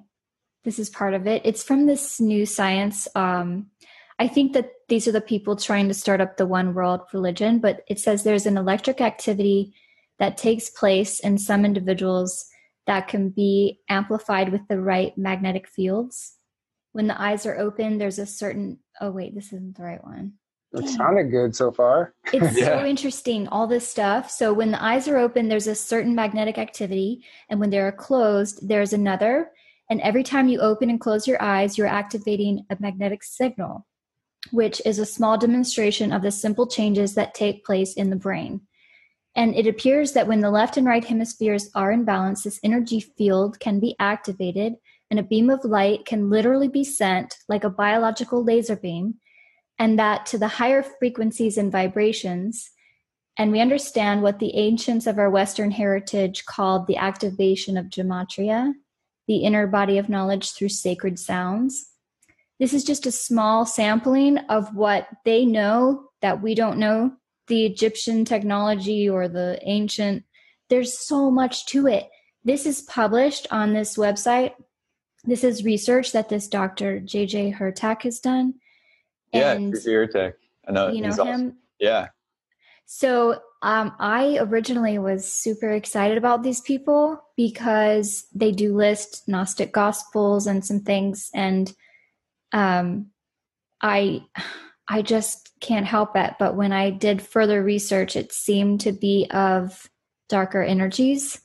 [0.63, 1.41] this is part of it.
[1.45, 3.07] It's from this new science.
[3.15, 3.67] Um,
[4.19, 7.59] I think that these are the people trying to start up the one world religion,
[7.59, 9.73] but it says there's an electric activity
[10.19, 12.45] that takes place in some individuals
[12.85, 16.37] that can be amplified with the right magnetic fields
[16.93, 18.79] when the eyes are open, there's a certain.
[19.01, 20.33] Oh wait, this isn't the right one.
[20.71, 22.13] It sounded good so far.
[22.31, 22.79] It's yeah.
[22.79, 24.31] so interesting, all this stuff.
[24.31, 28.67] So when the eyes are open, there's a certain magnetic activity, and when they're closed,
[28.67, 29.51] there's another.
[29.89, 33.85] And every time you open and close your eyes, you're activating a magnetic signal,
[34.51, 38.61] which is a small demonstration of the simple changes that take place in the brain.
[39.35, 42.99] And it appears that when the left and right hemispheres are in balance, this energy
[42.99, 44.75] field can be activated
[45.13, 49.15] and a beam of light can literally be sent like a biological laser beam,
[49.77, 52.71] and that to the higher frequencies and vibrations.
[53.37, 58.73] And we understand what the ancients of our Western heritage called the activation of gematria,
[59.27, 61.89] the inner body of knowledge through sacred sounds.
[62.59, 67.13] This is just a small sampling of what they know that we don't know
[67.47, 70.23] the Egyptian technology or the ancient.
[70.69, 72.09] There's so much to it.
[72.45, 74.53] This is published on this website
[75.25, 76.99] this is research that this Dr.
[76.99, 78.55] JJ Hurtak has done.
[79.31, 80.33] And, yeah, Hurtak.
[80.67, 80.89] I know.
[80.89, 81.19] You know him?
[81.19, 81.57] Awesome.
[81.79, 82.07] Yeah.
[82.85, 89.71] So um, I originally was super excited about these people because they do list Gnostic
[89.71, 91.73] Gospels and some things, and
[92.51, 93.07] um,
[93.81, 94.21] I
[94.87, 96.33] I just can't help it.
[96.37, 99.89] But when I did further research, it seemed to be of
[100.29, 101.39] darker energies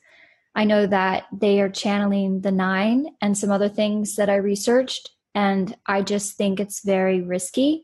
[0.55, 5.09] I know that they are channeling the nine and some other things that I researched,
[5.35, 7.83] and I just think it's very risky.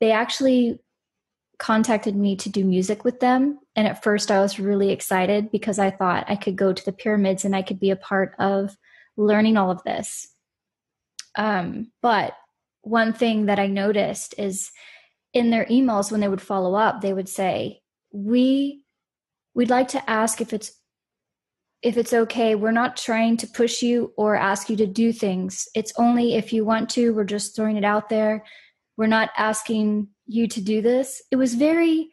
[0.00, 0.80] They actually
[1.60, 3.60] contacted me to do music with them.
[3.76, 6.92] And at first, I was really excited because I thought I could go to the
[6.92, 8.76] pyramids and I could be a part of
[9.16, 10.26] learning all of this.
[11.36, 12.32] Um, but
[12.82, 14.72] one thing that I noticed is
[15.32, 18.82] in their emails, when they would follow up, they would say, We
[19.54, 20.72] we'd like to ask if it's
[21.82, 25.66] if it's okay, we're not trying to push you or ask you to do things.
[25.74, 28.44] It's only if you want to, we're just throwing it out there.
[29.00, 31.22] We're not asking you to do this.
[31.30, 32.10] It was very,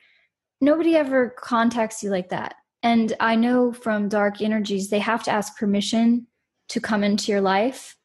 [0.62, 2.56] nobody ever contacts you like that.
[2.82, 6.28] And I know from dark energies, they have to ask permission
[6.69, 7.97] to come into your life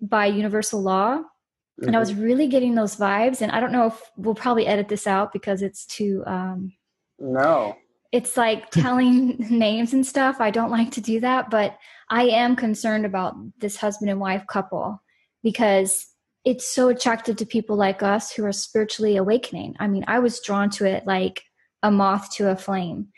[0.00, 1.18] by universal law.
[1.18, 1.86] Mm-hmm.
[1.86, 2.22] And I was mm-hmm.
[2.22, 3.42] really getting those vibes.
[3.42, 6.24] And I don't know if we'll probably edit this out because it's too.
[6.26, 6.72] Um,
[7.20, 7.76] no
[8.10, 10.40] it's like telling names and stuff.
[10.40, 11.76] I don't like to do that, but
[12.10, 15.00] I am concerned about this husband and wife couple
[15.42, 16.06] because
[16.46, 19.74] it's so attractive to people like us who are spiritually awakening.
[19.80, 21.42] I mean, I was drawn to it like
[21.82, 23.08] a moth to a flame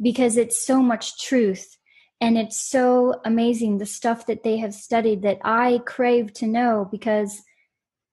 [0.00, 1.76] because it's so much truth
[2.20, 6.88] And it's so amazing the stuff that they have studied that I crave to know
[6.90, 7.42] because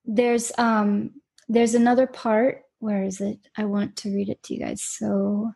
[0.06, 1.12] there's um
[1.50, 3.40] there's another part where is it?
[3.58, 4.82] I want to read it to you guys.
[4.84, 5.54] So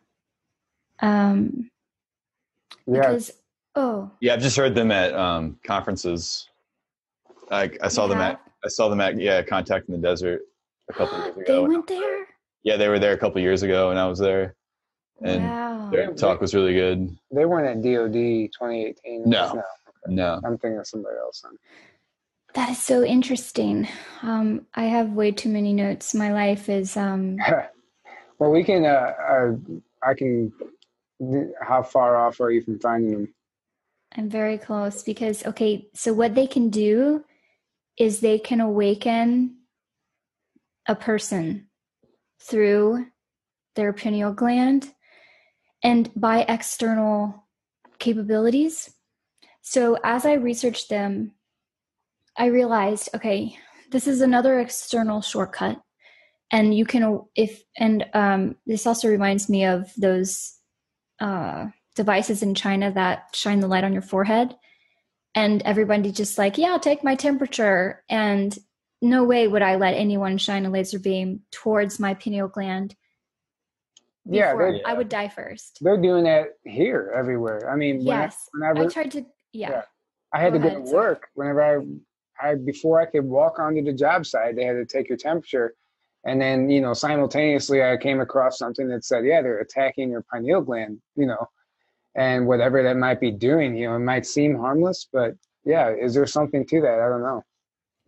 [1.00, 1.70] um
[2.86, 3.00] Yeah.
[3.00, 3.30] because
[3.76, 6.48] oh Yeah, I've just heard them at um, conferences.
[7.50, 10.42] Like I saw You them at I saw them at yeah Contact in the Desert
[10.88, 11.62] a couple years ago.
[11.62, 12.26] they went there?
[12.62, 14.54] Yeah, they were there a couple years ago, and I was there,
[15.22, 15.90] and wow.
[15.90, 17.16] their talk was really good.
[17.32, 19.22] They weren't at DOD 2018.
[19.28, 19.62] No.
[20.06, 21.42] No, I'm thinking of somebody else.
[21.42, 21.58] Then.
[22.54, 23.88] That is so interesting.
[24.22, 26.14] Um, I have way too many notes.
[26.14, 27.38] My life is um,
[28.38, 28.84] well, we can.
[28.84, 29.52] Uh, uh,
[30.02, 30.52] I can.
[31.60, 33.34] How far off are you from finding them?
[34.16, 37.24] I'm very close because okay, so what they can do
[37.98, 39.56] is they can awaken
[40.86, 41.68] a person
[42.42, 43.06] through
[43.76, 44.92] their pineal gland
[45.82, 47.46] and by external
[47.98, 48.90] capabilities.
[49.62, 51.32] So as I researched them,
[52.36, 53.56] I realized okay,
[53.90, 55.80] this is another external shortcut
[56.50, 60.58] and you can if and um, this also reminds me of those
[61.20, 64.56] uh, devices in China that shine the light on your forehead.
[65.34, 68.02] And everybody just like, yeah, take my temperature.
[68.08, 68.56] And
[69.00, 72.94] no way would I let anyone shine a laser beam towards my pineal gland.
[74.26, 75.78] Yeah, I would die first.
[75.80, 77.70] They're doing that here, everywhere.
[77.70, 78.48] I mean, when I- Yes.
[78.52, 79.70] whenever I tried to, yeah.
[79.70, 79.82] Yeah.
[80.32, 81.06] I had Go to go ahead, to sorry.
[81.08, 81.62] work whenever
[82.40, 85.18] I, I before I could walk onto the job site, they had to take your
[85.18, 85.74] temperature,
[86.24, 90.22] and then you know simultaneously I came across something that said, yeah, they're attacking your
[90.32, 91.48] pineal gland, you know,
[92.14, 96.14] and whatever that might be doing, you know, it might seem harmless, but yeah, is
[96.14, 97.00] there something to that?
[97.00, 97.42] I don't know.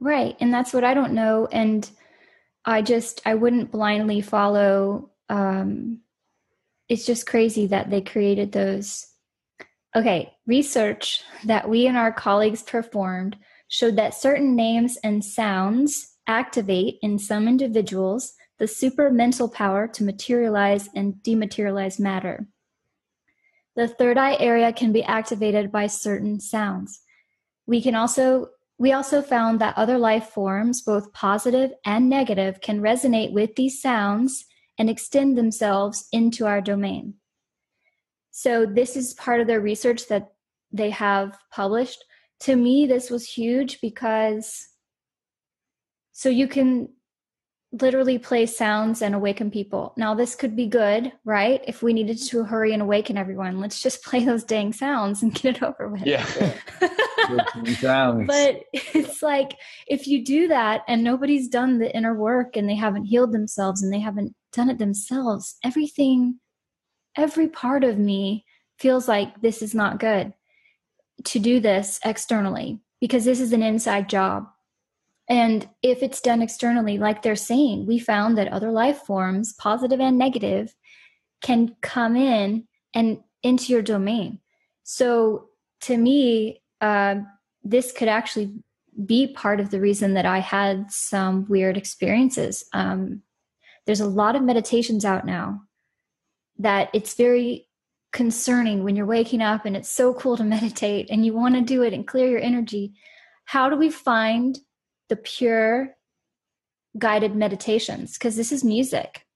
[0.01, 0.37] Right.
[0.41, 1.49] And that's what I don't know.
[1.53, 1.89] And
[2.65, 5.11] I just, I wouldn't blindly follow.
[5.29, 6.01] Um,
[6.89, 9.07] it's just crazy that they created those.
[9.95, 10.33] Okay.
[10.47, 13.37] Research that we and our colleagues performed
[13.69, 20.05] showed that certain names and sounds activate in some individuals the super mental power to
[20.05, 22.47] materialize and dematerialize matter.
[23.77, 27.01] The third eye area can be activated by certain sounds.
[27.67, 32.81] We can also we also found that other life forms, both positive and negative, can
[32.81, 34.45] resonate with these sounds
[34.77, 37.15] and extend themselves into our domain.
[38.33, 40.33] So, this is part of their research that
[40.73, 42.05] they have published.
[42.41, 44.69] To me, this was huge because
[46.13, 46.89] so you can
[47.73, 49.95] literally play sounds and awaken people.
[49.97, 51.63] Now, this could be good, right?
[51.67, 55.35] If we needed to hurry and awaken everyone, let's just play those dang sounds and
[55.35, 56.07] get it over with.
[56.07, 56.25] yeah,
[57.81, 58.27] Sounds.
[58.27, 59.55] but it's like
[59.87, 63.83] if you do that and nobody's done the inner work and they haven't healed themselves
[63.83, 66.39] and they haven't done it themselves everything
[67.17, 68.45] every part of me
[68.79, 70.33] feels like this is not good
[71.25, 74.47] to do this externally because this is an inside job
[75.29, 80.01] and if it's done externally like they're saying we found that other life forms positive
[80.01, 80.75] and negative
[81.43, 84.39] can come in and into your domain
[84.83, 85.49] so
[85.81, 87.17] to me uh,
[87.63, 88.53] this could actually
[89.07, 92.65] be part of the reason that I had some weird experiences.
[92.73, 93.23] Um,
[93.87, 95.63] there's a lot of meditations out now
[96.59, 97.69] that it's very
[98.13, 101.61] concerning when you're waking up and it's so cool to meditate and you want to
[101.63, 102.93] do it and clear your energy.
[103.45, 104.59] How do we find
[105.13, 105.95] the pure
[106.97, 108.15] guided meditations?
[108.15, 109.27] Because this is music.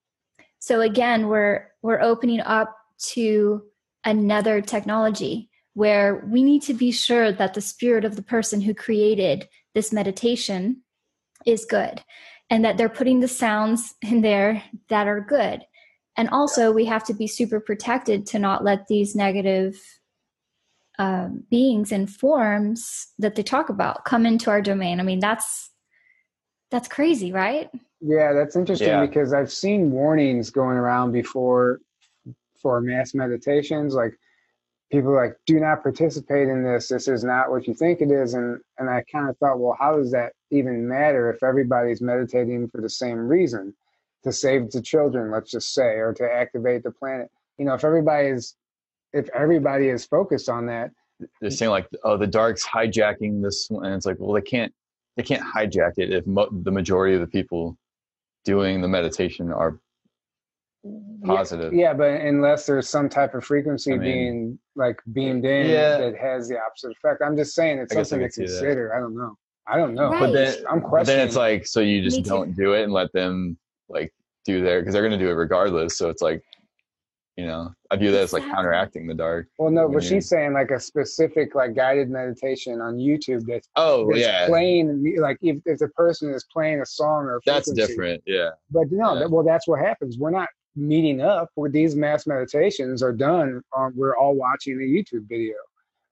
[0.59, 2.75] So again, we're we're opening up
[3.13, 3.63] to
[4.03, 8.73] another technology where we need to be sure that the spirit of the person who
[8.73, 10.83] created this meditation
[11.45, 12.03] is good
[12.49, 15.61] and that they're putting the sounds in there that are good.
[16.17, 19.79] And also, we have to be super protected to not let these negative
[20.99, 25.01] um, beings and forms that they talk about come into our domain.
[25.01, 25.71] I mean, that's
[26.71, 27.71] that's crazy, right?
[28.01, 29.07] Yeah, that's interesting Yeah.
[29.07, 31.81] because I've seen warnings going around before
[32.61, 34.19] for mass meditations, like
[34.91, 36.89] people are like, do not participate in this.
[36.89, 38.35] This is not what you think it is.
[38.35, 42.69] And and I kind of thought, well, how does that even matter if everybody's meditating
[42.69, 43.75] for the same reason?
[44.25, 47.31] To save the children, let's just say, or to activate the planet.
[47.59, 48.57] You know, if everybody is
[49.17, 50.91] if everybody is focused on that,
[51.41, 53.87] they're saying like, oh, the dark's hijacking this, one.
[53.87, 54.73] and it's like, well, they can't,
[55.17, 57.77] they can't hijack it if mo- the majority of the people
[58.45, 59.79] doing the meditation are
[61.25, 61.73] positive.
[61.73, 65.97] Yeah, but unless there's some type of frequency I mean- being like beamed in Yeah.
[65.99, 67.23] that has the opposite effect.
[67.25, 68.49] I'm just saying it's I something to could see that.
[68.49, 68.95] consider.
[68.95, 69.37] I don't know.
[69.67, 70.11] I don't know.
[70.11, 70.21] Right.
[70.21, 70.91] But then, I'm questioning.
[70.91, 73.57] but then it's like, so you just Me don't do it and let them
[73.89, 74.13] like
[74.45, 75.97] do their, because they're going to do it regardless.
[75.99, 76.43] So it's like,
[77.37, 80.53] you know i view that as like counteracting the dark well no but she's saying
[80.53, 84.47] like a specific like guided meditation on youtube that's oh that's yeah.
[84.47, 88.51] playing like if, if the person is playing a song or a that's different yeah.
[88.71, 89.21] But no yeah.
[89.21, 90.19] that, well that's what happens.
[90.19, 94.85] We're not meeting up where these mass meditations are done um, we're all watching a
[94.85, 95.55] youtube video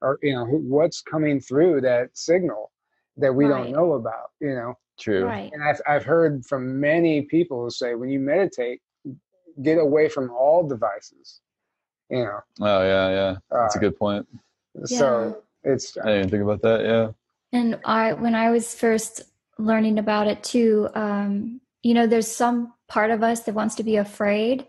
[0.01, 2.71] or you know what's coming through that signal
[3.17, 3.65] that we right.
[3.65, 4.75] don't know about you know?
[4.99, 5.25] True.
[5.25, 5.51] Right.
[5.53, 8.81] and I've, I've heard from many people who say when you meditate
[9.63, 11.41] get away from all devices
[12.11, 12.41] you know.
[12.61, 13.37] Oh yeah yeah.
[13.51, 14.27] That's uh, a good point.
[14.85, 15.73] so yeah.
[15.73, 17.11] it's i didn't think about that yeah.
[17.59, 19.23] And i when i was first
[19.59, 23.85] learning about it too um you know there's some part of us that wants to
[23.85, 24.67] be afraid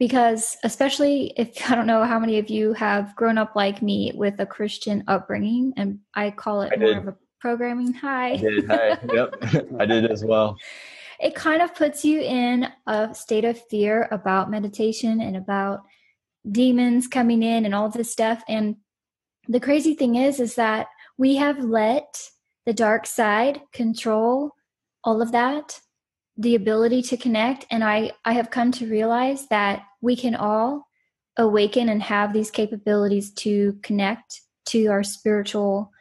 [0.00, 4.10] because especially if i don't know how many of you have grown up like me
[4.16, 6.98] with a christian upbringing and i call it I more did.
[6.98, 7.92] of a programming.
[7.92, 8.32] Hi.
[8.32, 8.66] I did.
[8.66, 8.98] Hi.
[9.12, 9.74] Yep.
[9.78, 10.56] I did as well
[11.20, 15.80] it kind of puts you in a state of fear about meditation and about
[16.50, 18.42] demons coming in and all this stuff.
[18.48, 18.76] And
[19.48, 20.88] the crazy thing is is that
[21.18, 22.30] we have let
[22.66, 24.52] the dark side control
[25.04, 25.80] all of that
[26.36, 27.66] the ability to connect.
[27.70, 30.86] And i i have come to realize that we can all
[31.38, 35.92] awaken and have these capabilities to connect to our spiritual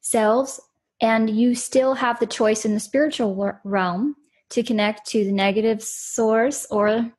[0.00, 0.60] selves.
[1.00, 4.16] And you still have the choice in the spiritual realm
[4.50, 7.10] to connect to the negative source or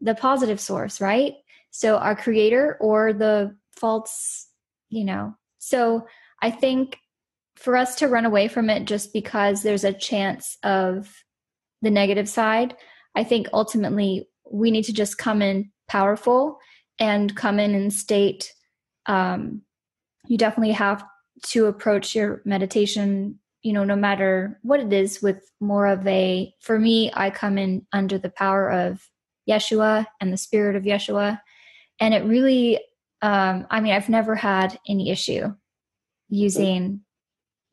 [0.00, 1.34] the positive source right
[1.70, 4.48] so our creator or the false
[4.88, 6.06] you know so
[6.42, 6.98] i think
[7.56, 11.24] for us to run away from it just because there's a chance of
[11.82, 12.76] the negative side.
[13.14, 16.58] I think ultimately we need to just come in powerful
[16.98, 18.52] and come in and state
[19.06, 19.62] um,
[20.26, 21.02] you definitely have
[21.42, 26.52] to approach your meditation you know no matter what it is with more of a
[26.60, 29.08] for me i come in under the power of
[29.48, 31.40] yeshua and the spirit of yeshua
[32.00, 32.78] and it really
[33.22, 35.52] um i mean i've never had any issue
[36.28, 37.00] using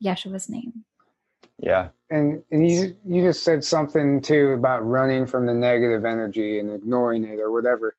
[0.03, 0.85] yeshua's name
[1.59, 1.89] yeah.
[2.09, 6.71] And and you you just said something too about running from the negative energy and
[6.71, 7.95] ignoring it or whatever.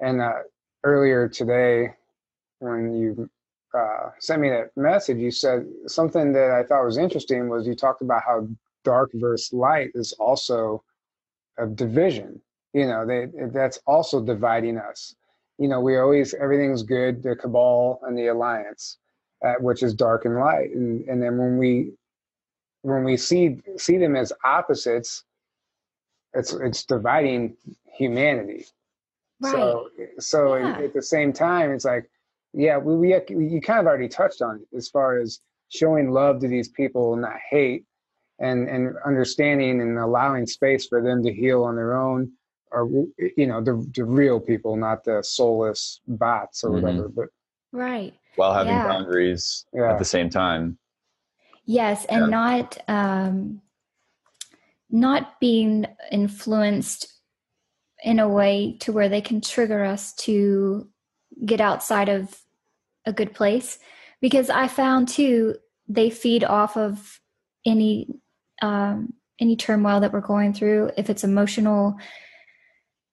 [0.00, 0.42] And uh,
[0.84, 1.94] earlier today,
[2.60, 3.28] when you
[3.74, 7.48] uh, sent me that message, you said something that I thought was interesting.
[7.48, 8.48] Was you talked about how
[8.84, 10.82] dark versus light is also
[11.58, 12.40] a division.
[12.72, 15.14] You know, they that's also dividing us.
[15.58, 18.98] You know, we always everything's good, the cabal and the alliance,
[19.44, 21.92] uh, which is dark and light, and and then when we
[22.82, 25.24] when we see see them as opposites,
[26.32, 28.64] it's it's dividing humanity.
[29.40, 29.52] Right.
[29.52, 30.78] So so yeah.
[30.78, 32.08] at the same time, it's like,
[32.52, 36.40] yeah, we, we you kind of already touched on it as far as showing love
[36.40, 37.84] to these people, and not hate,
[38.38, 42.30] and and understanding and allowing space for them to heal on their own,
[42.70, 42.88] or
[43.36, 46.82] you know the the real people, not the soulless bots or mm-hmm.
[46.82, 47.08] whatever.
[47.08, 47.28] But
[47.72, 48.88] right while having yeah.
[48.88, 49.92] boundaries yeah.
[49.92, 50.78] at the same time
[51.64, 52.26] Yes, and yeah.
[52.26, 53.62] not um,
[54.90, 57.06] not being influenced
[58.04, 60.88] in a way to where they can trigger us to
[61.44, 62.36] get outside of
[63.04, 63.78] a good place.
[64.20, 65.56] Because I found too,
[65.88, 67.20] they feed off of
[67.66, 68.08] any
[68.60, 70.92] um, any turmoil that we're going through.
[70.96, 71.96] If it's emotional,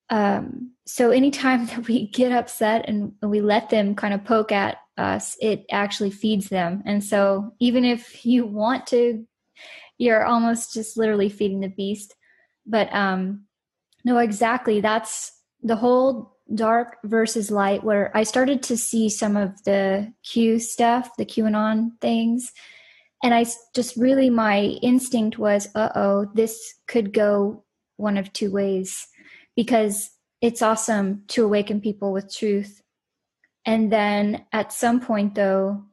[0.09, 4.77] um, so anytime that we get upset and we let them kind of poke at
[4.97, 6.83] us, it actually feeds them.
[6.85, 9.25] And so even if you want to,
[9.97, 12.15] you're almost just literally feeding the beast.
[12.65, 13.45] But um,
[14.05, 14.81] no, exactly.
[14.81, 20.59] That's the whole dark versus light where I started to see some of the Q
[20.59, 22.51] stuff, the QAnon things.
[23.23, 23.45] And I
[23.75, 27.63] just really, my instinct was, uh oh, this could go
[27.97, 29.07] one of two ways
[29.55, 30.09] because
[30.41, 32.81] it's awesome to awaken people with truth
[33.69, 35.83] and then at some point, though,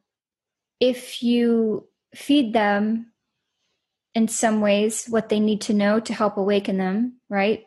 [0.79, 3.11] if you feed them
[4.15, 7.65] in some ways what they need to know to help awaken them, right?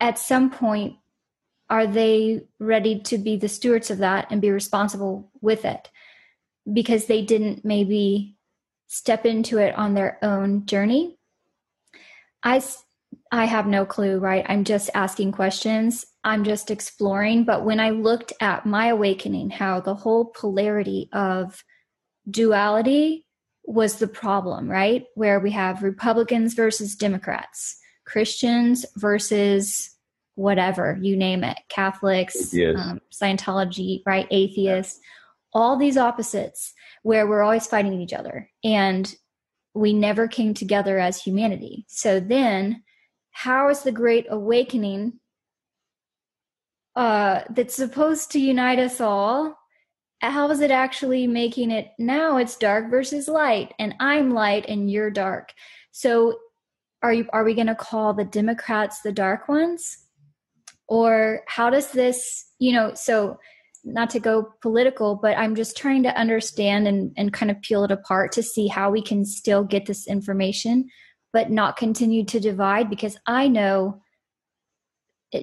[0.00, 0.96] At some point,
[1.70, 5.90] are they ready to be the stewards of that and be responsible with it?
[6.70, 8.36] Because they didn't maybe
[8.86, 11.18] step into it on their own journey.
[12.42, 12.62] I
[13.30, 14.44] I have no clue, right?
[14.48, 16.04] I'm just asking questions.
[16.24, 17.44] I'm just exploring.
[17.44, 21.62] But when I looked at my awakening, how the whole polarity of
[22.30, 23.26] duality
[23.64, 25.04] was the problem, right?
[25.14, 29.97] Where we have Republicans versus Democrats, Christians versus
[30.38, 34.26] whatever, you name it, Catholics, um, Scientology, right?
[34.30, 35.00] Atheists,
[35.52, 36.72] all these opposites
[37.02, 38.48] where we're always fighting each other.
[38.62, 39.12] And
[39.74, 41.84] we never came together as humanity.
[41.88, 42.82] So then
[43.32, 45.20] how is the great awakening
[46.96, 49.56] uh, that's supposed to unite us all
[50.20, 54.90] how is it actually making it now it's dark versus light and i'm light and
[54.90, 55.52] you're dark
[55.92, 56.36] so
[57.02, 60.07] are you are we going to call the democrats the dark ones
[60.88, 63.38] or how does this you know so
[63.84, 67.84] not to go political but i'm just trying to understand and, and kind of peel
[67.84, 70.88] it apart to see how we can still get this information
[71.32, 74.00] but not continue to divide because i know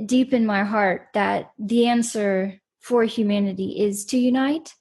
[0.05, 4.73] deep in my heart that the answer for humanity is to unite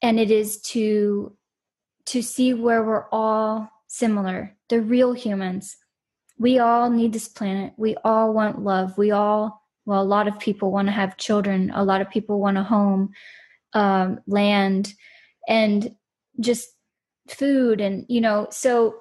[0.00, 1.36] and it is to
[2.04, 5.76] to see where we're all similar the real humans.
[6.38, 7.74] We all need this planet.
[7.76, 8.96] We all want love.
[8.96, 12.40] We all well a lot of people want to have children a lot of people
[12.40, 13.10] want a home
[13.74, 14.94] um, land
[15.48, 15.94] and
[16.40, 16.68] just
[17.28, 18.96] food and you know so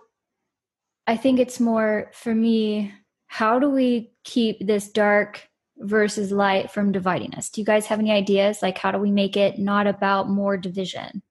[1.07, 2.93] i think it's more for me
[3.27, 5.47] how do we keep this dark
[5.81, 7.49] versus light from dividing us.
[7.49, 8.61] Do you guys have any ideas?
[8.61, 11.21] Like, how do we make it not about more division?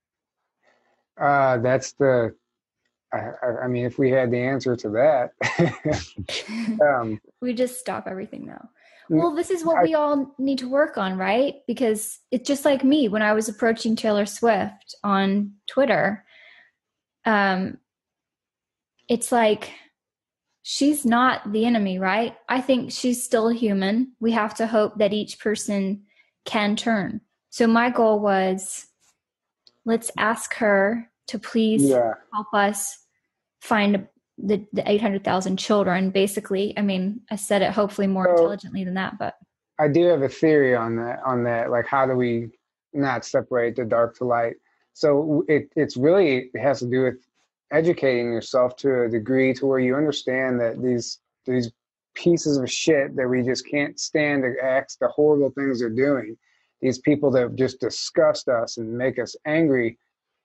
[1.21, 2.35] Uh, that's the,
[3.13, 5.33] I, I mean, if we had the answer to that,
[6.83, 8.69] um, we just stop everything though.
[9.19, 11.57] Well, this is what I, we all need to work on, right?
[11.67, 16.25] Because it's just like me when I was approaching Taylor Swift on Twitter.
[17.25, 17.79] Um,
[19.09, 19.73] it's like
[20.63, 22.37] she's not the enemy, right?
[22.49, 24.13] I think she's still human.
[24.21, 26.05] We have to hope that each person
[26.45, 27.21] can turn.
[27.51, 28.87] So my goal was
[29.85, 32.13] let's ask her to please yeah.
[32.33, 32.97] help us
[33.61, 34.07] find
[34.43, 36.77] the, the 800,000 children, basically.
[36.77, 39.35] I mean, I said it hopefully more so, intelligently than that, but.
[39.79, 41.71] I do have a theory on that, on that.
[41.71, 42.51] Like, how do we
[42.93, 44.57] not separate the dark to light?
[44.93, 47.17] So it, it's really, it has to do with
[47.71, 51.71] educating yourself to a degree to where you understand that these these
[52.15, 56.37] pieces of shit that we just can't stand to act the horrible things they're doing
[56.81, 59.97] these people that just disgust us and make us angry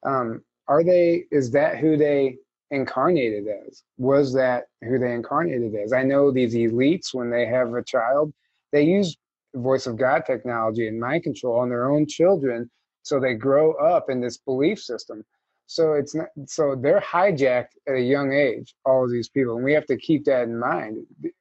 [0.05, 2.37] um, are they is that who they
[2.71, 7.73] incarnated as was that who they incarnated as i know these elites when they have
[7.73, 8.33] a child
[8.71, 9.15] they use
[9.55, 12.69] voice of god technology and mind control on their own children
[13.03, 15.23] so they grow up in this belief system
[15.67, 19.55] so it's not so they're hijacked at a young age, all of these people.
[19.55, 20.97] And we have to keep that in mind.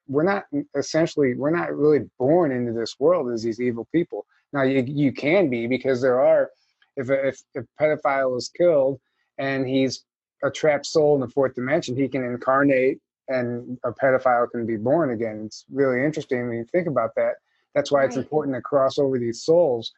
[0.09, 0.45] We're not
[0.77, 4.25] essentially we're not really born into this world as these evil people.
[4.53, 6.51] Now you you can be because there are
[6.97, 8.99] if if, if pedophile is killed
[9.37, 10.05] and he's
[10.45, 14.77] a trapped soul in the fourth dimension, he can incarnate and a pedophile can be
[14.77, 15.45] born again.
[15.47, 17.35] It's really interesting when you think about that.
[17.75, 18.09] That's why right.
[18.09, 19.93] it's important to cross over these souls.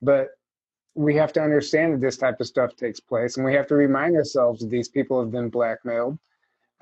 [0.00, 0.28] But
[0.94, 3.74] we have to understand that this type of stuff takes place and we have to
[3.74, 6.18] remind ourselves that these people have been blackmailed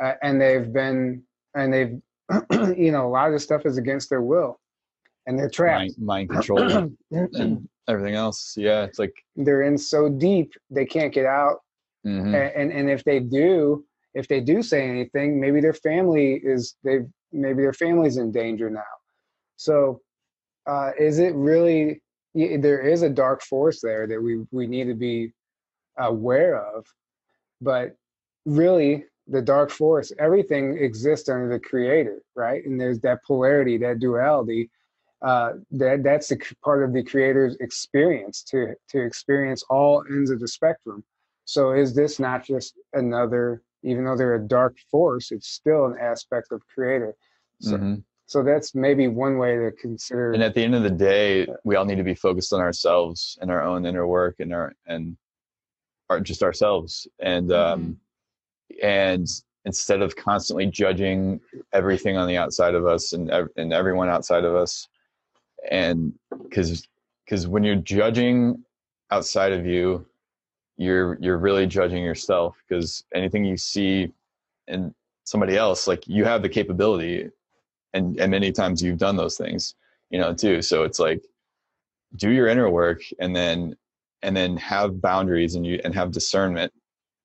[0.03, 1.23] uh, and they've been
[1.55, 2.01] and they've
[2.77, 4.59] you know a lot of this stuff is against their will
[5.27, 10.09] and they're trapped mind, mind control and everything else yeah it's like they're in so
[10.09, 11.59] deep they can't get out
[12.07, 12.35] mm-hmm.
[12.35, 13.85] and, and and if they do
[14.15, 17.01] if they do say anything maybe their family is they
[17.33, 18.83] maybe their family's in danger now.
[19.57, 20.01] So
[20.67, 22.03] uh, is it really
[22.35, 25.33] there is a dark force there that we we need to be
[25.99, 26.87] aware of
[27.61, 27.97] but
[28.47, 32.65] really the dark force everything exists under the creator right?
[32.65, 34.71] And there's that polarity that duality
[35.23, 40.41] uh, that that's the part of the creator's experience to to experience all ends of
[40.41, 41.05] the spectrum
[41.51, 45.97] so is this not just another even though they're a dark force it's still an
[46.01, 47.15] aspect of creator
[47.61, 47.95] so mm-hmm.
[48.31, 50.31] So that's maybe one way to consider.
[50.31, 53.37] And at the end of the day, we all need to be focused on ourselves
[53.41, 55.17] and our own inner work and our and
[56.09, 57.09] our, just ourselves.
[57.19, 57.73] And mm-hmm.
[57.73, 58.01] um,
[58.81, 59.27] and
[59.65, 61.41] instead of constantly judging
[61.73, 64.87] everything on the outside of us and and everyone outside of us,
[65.69, 66.13] and
[66.45, 66.87] because
[67.25, 68.65] because when you're judging
[69.11, 70.07] outside of you,
[70.81, 74.11] you're you're really judging yourself because anything you see
[74.67, 77.29] in somebody else, like you have the capability
[77.93, 79.75] and and many times you've done those things
[80.11, 80.63] you know too.
[80.63, 81.23] So it's like
[82.17, 83.77] do your inner work and then
[84.23, 86.73] and then have boundaries and you and have discernment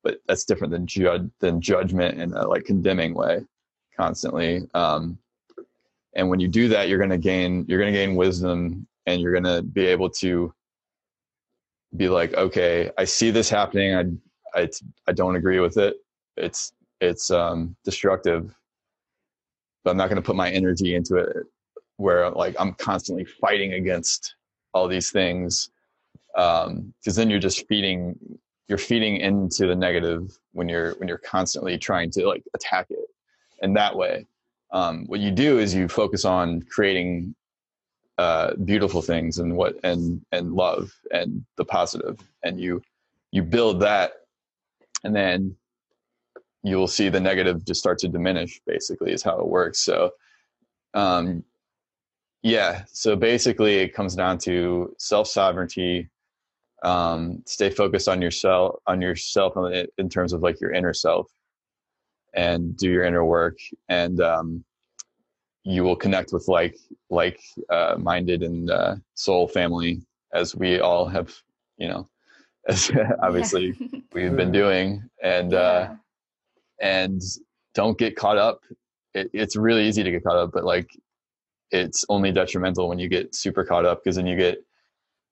[0.04, 3.44] but that's different than judge than judgment in a like condemning way
[3.98, 5.18] constantly um
[6.16, 9.22] and when you do that you're going to gain you're going to gain wisdom and
[9.22, 10.54] you're going to be able to
[11.96, 14.22] be like okay i see this happening
[14.56, 14.70] i i,
[15.08, 15.96] I don't agree with it
[16.38, 18.54] it's it's um destructive
[19.86, 21.46] but I'm not going to put my energy into it
[21.98, 24.36] where like I'm constantly fighting against
[24.74, 25.70] all these things.
[26.36, 28.18] Um, cause then you're just feeding,
[28.68, 33.08] you're feeding into the negative when you're, when you're constantly trying to like attack it.
[33.62, 34.26] And that way,
[34.72, 37.36] um, what you do is you focus on creating
[38.18, 42.20] uh, beautiful things and what and and love and the positive.
[42.44, 42.82] And you
[43.32, 44.14] you build that
[45.04, 45.56] and then
[46.64, 49.80] you'll see the negative just start to diminish basically is how it works.
[49.80, 50.12] So
[50.94, 51.44] um
[52.42, 56.10] yeah so basically it comes down to self sovereignty
[56.84, 59.54] um stay focused on yourself on yourself
[59.98, 61.30] in terms of like your inner self
[62.34, 63.58] and do your inner work.
[63.90, 64.64] And um
[65.66, 66.78] you will connect with like
[67.10, 70.02] like uh, minded and uh, soul family
[70.34, 71.34] as we all have
[71.78, 72.08] you know
[72.70, 72.92] as
[73.22, 74.00] obviously yeah.
[74.14, 75.04] we've been doing.
[75.22, 75.94] And uh,
[76.82, 77.22] and
[77.74, 78.62] don't get caught up.
[79.14, 80.90] It, it's really easy to get caught up but like
[81.72, 84.64] it's only detrimental when you get super caught up because then you get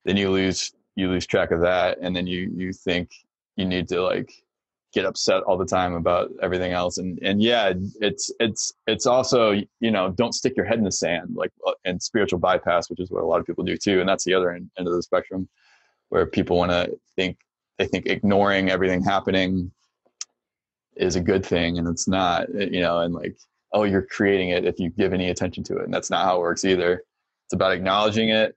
[0.06, 2.00] then you lose you lose track of that.
[2.02, 3.12] And then you you think
[3.56, 4.32] you need to like
[4.94, 6.98] get upset all the time about everything else.
[6.98, 10.92] And and yeah it's it's it's also you know don't stick your head in the
[10.92, 14.00] sand like uh, and spiritual bypass which is what a lot of people do too.
[14.00, 15.50] And that's the other end, end of the spectrum
[16.10, 17.38] where people want to think
[17.78, 19.72] they think ignoring everything happening
[20.96, 23.36] is a good thing and it's not you know and like
[23.74, 25.86] oh you're creating it if you give any attention to it.
[25.86, 27.04] And that's not how it works either.
[27.46, 28.56] It's about acknowledging it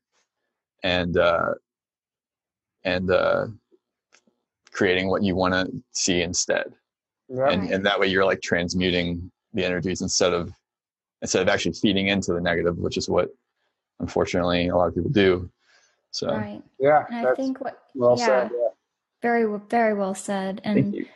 [0.83, 1.55] and uh
[2.85, 3.47] and uh
[4.77, 6.67] creating what you want to see instead.
[7.29, 7.59] Right.
[7.59, 10.53] and and that way you're like transmuting the energies instead of
[11.23, 13.31] instead of actually feeding into the negative which is what
[13.99, 15.51] unfortunately a lot of people do.
[16.13, 16.63] So right.
[16.79, 18.69] Yeah and i think what well yeah, said yeah.
[19.23, 20.61] Very very well said.
[20.63, 21.07] And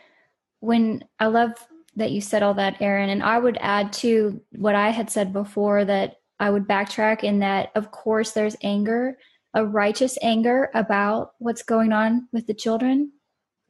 [0.58, 1.52] when i love
[1.94, 5.32] that you said all that aaron and i would add to what i had said
[5.32, 9.16] before that i would backtrack in that of course there's anger
[9.54, 13.12] a righteous anger about what's going on with the children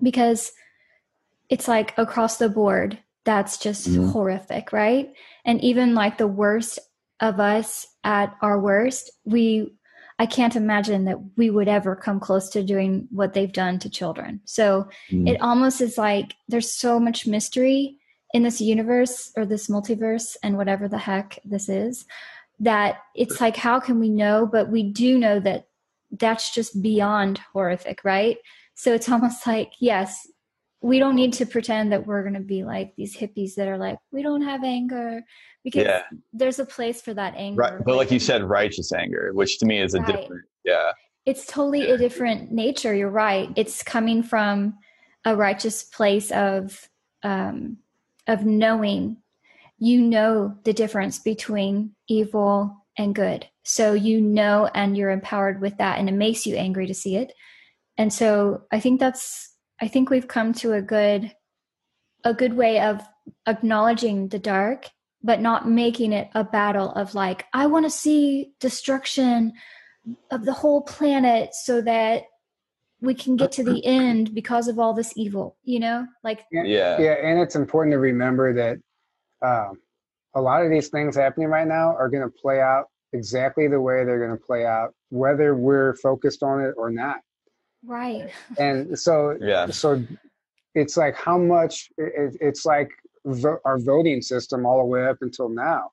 [0.03, 0.53] because
[1.49, 4.09] it's like across the board that's just mm-hmm.
[4.09, 5.13] horrific right
[5.45, 6.79] and even like the worst
[7.21, 9.75] of us at our worst we
[10.19, 13.91] i can't imagine that we would ever come close to doing what they've done to
[13.91, 15.27] children so mm-hmm.
[15.27, 17.99] it almost is like there's so much mystery
[18.33, 22.07] in this universe or this multiverse and whatever the heck this is
[22.59, 25.67] that it's like how can we know but we do know that
[26.13, 28.39] that's just beyond horrific right
[28.81, 30.27] so it's almost like, yes,
[30.81, 33.77] we don't need to pretend that we're going to be like these hippies that are
[33.77, 35.21] like, we don't have anger
[35.63, 36.05] because yeah.
[36.33, 37.61] there's a place for that anger.
[37.61, 37.85] Right.
[37.85, 40.07] But like you said, righteous anger, which to me is a right.
[40.07, 40.93] different, yeah.
[41.27, 41.97] It's totally yeah.
[41.97, 42.95] a different nature.
[42.95, 43.51] You're right.
[43.55, 44.79] It's coming from
[45.27, 46.89] a righteous place of,
[47.23, 47.77] um,
[48.27, 49.19] of knowing,
[49.79, 53.47] you know, the difference between evil and good.
[53.63, 57.17] So you know, and you're empowered with that, and it makes you angry to see
[57.17, 57.35] it
[58.01, 61.33] and so i think that's i think we've come to a good
[62.25, 63.03] a good way of
[63.47, 64.87] acknowledging the dark
[65.23, 69.53] but not making it a battle of like i want to see destruction
[70.31, 72.23] of the whole planet so that
[73.03, 76.07] we can get to the end because of all this evil you know?
[76.25, 76.99] Like yeah.
[76.99, 78.79] Yeah and it's important to remember that
[79.47, 79.79] um,
[80.35, 83.81] a lot of these things happening right now are going to play out exactly the
[83.81, 87.19] way they're going to play out whether we're focused on it or not
[87.85, 88.31] right.
[88.59, 89.67] And so yeah.
[89.69, 90.03] so
[90.75, 92.91] it's like how much it, it's like
[93.25, 95.91] vo- our voting system all the way up until now.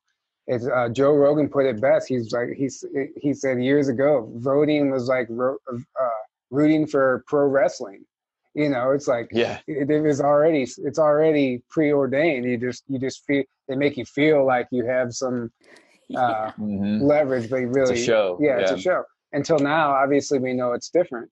[0.47, 2.07] It's uh, joe rogan put it best.
[2.07, 2.83] He's like he's
[3.17, 6.09] he said years ago voting was like ro- uh,
[6.51, 8.05] rooting for pro wrestling.
[8.53, 9.59] You know it's like yeah.
[9.67, 12.45] it, it was already it's already preordained.
[12.45, 15.51] You just you just feel they make you feel like you have some
[16.15, 16.51] uh, yeah.
[16.57, 17.01] mm-hmm.
[17.01, 18.38] leverage but really it's a show.
[18.39, 19.03] Yeah, yeah it's a show.
[19.33, 21.29] Until now obviously we know it's different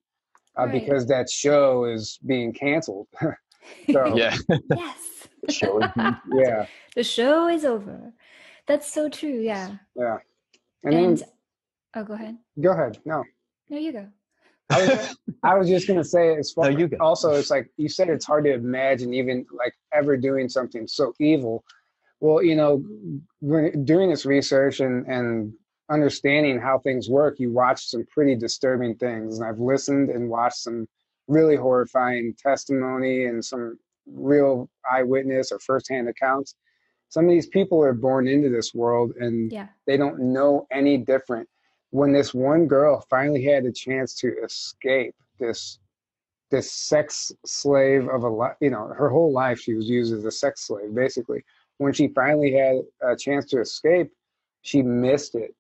[0.58, 0.72] uh, right.
[0.72, 3.08] because that show is being canceled.
[3.22, 3.36] so,
[4.16, 4.36] yeah.
[4.70, 5.28] yes.
[5.44, 5.90] the show is,
[6.34, 6.66] yeah.
[6.96, 8.14] The show is over.
[8.68, 9.42] That's so true.
[9.42, 9.76] Yeah.
[9.96, 10.18] Yeah.
[10.84, 11.28] And, and then,
[11.96, 12.38] oh, go ahead.
[12.60, 13.00] Go ahead.
[13.06, 13.24] No.
[13.70, 14.08] No, you go.
[14.70, 16.98] I was, I was just gonna say as far no, you go.
[17.00, 21.14] also it's like you said it's hard to imagine even like ever doing something so
[21.20, 21.64] evil.
[22.20, 22.84] Well, you know,
[23.42, 25.54] when, doing this research and and
[25.90, 29.40] understanding how things work, you watch some pretty disturbing things.
[29.40, 30.88] And I've listened and watched some
[31.28, 33.78] really horrifying testimony and some
[34.08, 36.56] real eyewitness or firsthand accounts.
[37.10, 39.68] Some of these people are born into this world and yeah.
[39.88, 41.48] they don't know any different.
[41.92, 45.80] When this one girl finally had a chance to escape this
[46.52, 50.26] this sex slave of a life, you know, her whole life she was used as
[50.26, 51.44] a sex slave basically.
[51.78, 54.12] When she finally had a chance to escape,
[54.62, 55.56] she missed it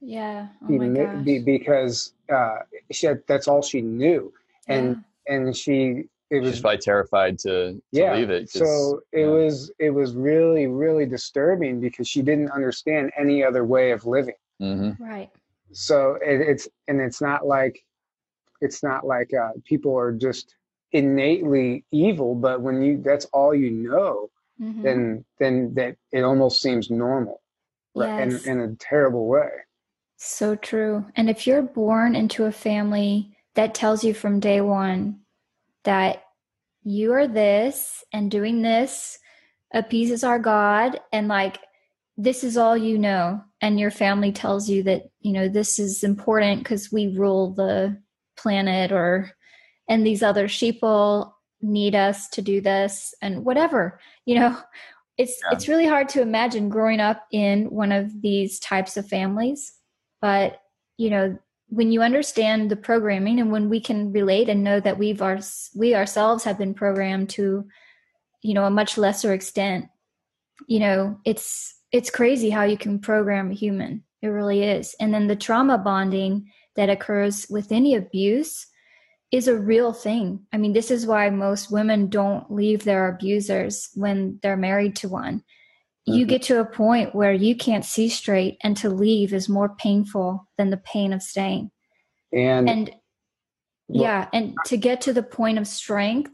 [0.00, 0.48] yeah.
[0.62, 1.24] Oh my gosh.
[1.24, 2.58] Be, because uh,
[2.90, 4.32] she had, that's all she knew,
[4.68, 5.34] and yeah.
[5.34, 8.14] and she it was She's probably terrified to, to yeah.
[8.14, 8.50] leave it.
[8.50, 9.26] So it yeah.
[9.26, 14.34] was it was really really disturbing because she didn't understand any other way of living.
[14.62, 15.02] Mm-hmm.
[15.02, 15.30] Right.
[15.72, 17.82] so it, it's and it's not like
[18.60, 20.54] it's not like uh, people are just
[20.92, 24.30] innately evil, but when you that's all you know,
[24.60, 24.82] mm-hmm.
[24.82, 27.40] then then that it almost seems normal,
[27.94, 28.44] yes.
[28.44, 29.48] in, in a terrible way.
[30.22, 31.06] So true.
[31.16, 35.20] And if you're born into a family that tells you from day one
[35.84, 36.24] that
[36.82, 39.18] you are this and doing this
[39.72, 41.58] appeases our God and like
[42.18, 46.04] this is all you know and your family tells you that you know this is
[46.04, 47.96] important because we rule the
[48.36, 49.30] planet or
[49.88, 54.58] and these other sheeple need us to do this and whatever you know
[55.16, 55.50] it's yeah.
[55.52, 59.79] it's really hard to imagine growing up in one of these types of families
[60.20, 60.60] but
[60.96, 64.98] you know when you understand the programming and when we can relate and know that
[64.98, 65.38] we've our,
[65.76, 67.64] we ourselves have been programmed to
[68.42, 69.86] you know a much lesser extent
[70.66, 75.14] you know it's it's crazy how you can program a human it really is and
[75.14, 78.66] then the trauma bonding that occurs with any abuse
[79.30, 80.40] is a real thing.
[80.52, 85.08] I mean, this is why most women don't leave their abusers when they're married to
[85.08, 85.44] one.
[86.10, 86.18] Mm-hmm.
[86.18, 89.68] You get to a point where you can't see straight, and to leave is more
[89.68, 91.70] painful than the pain of staying.
[92.32, 92.90] And, and
[93.88, 96.32] well, yeah, and to get to the point of strength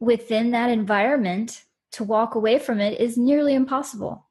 [0.00, 4.26] within that environment, to walk away from it is nearly impossible.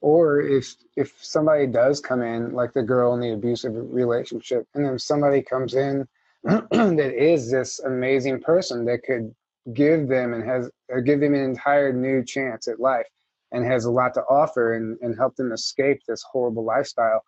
[0.00, 4.84] Or if if somebody does come in, like the girl in the abusive relationship, and
[4.84, 6.06] then somebody comes in
[6.44, 9.34] that is this amazing person that could
[9.72, 13.06] give them and has uh, give them an entire new chance at life
[13.52, 17.22] and has a lot to offer and, and help them escape this horrible lifestyle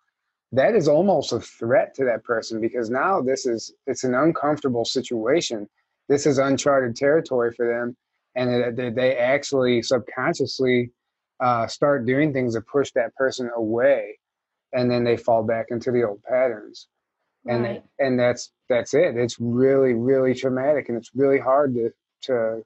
[0.51, 4.85] that is almost a threat to that person because now this is it's an uncomfortable
[4.85, 5.67] situation.
[6.07, 7.95] This is uncharted territory for them
[8.35, 10.91] and it, they actually subconsciously
[11.39, 14.17] uh, start doing things to push that person away
[14.73, 16.87] and then they fall back into the old patterns.
[17.47, 17.83] And right.
[17.99, 19.15] and that's that's it.
[19.15, 21.91] It's really really traumatic and it's really hard to
[22.23, 22.63] to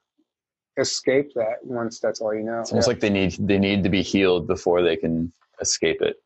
[0.77, 2.91] escape that once that's all you know it's almost yeah.
[2.93, 6.17] like they need they need to be healed before they can escape it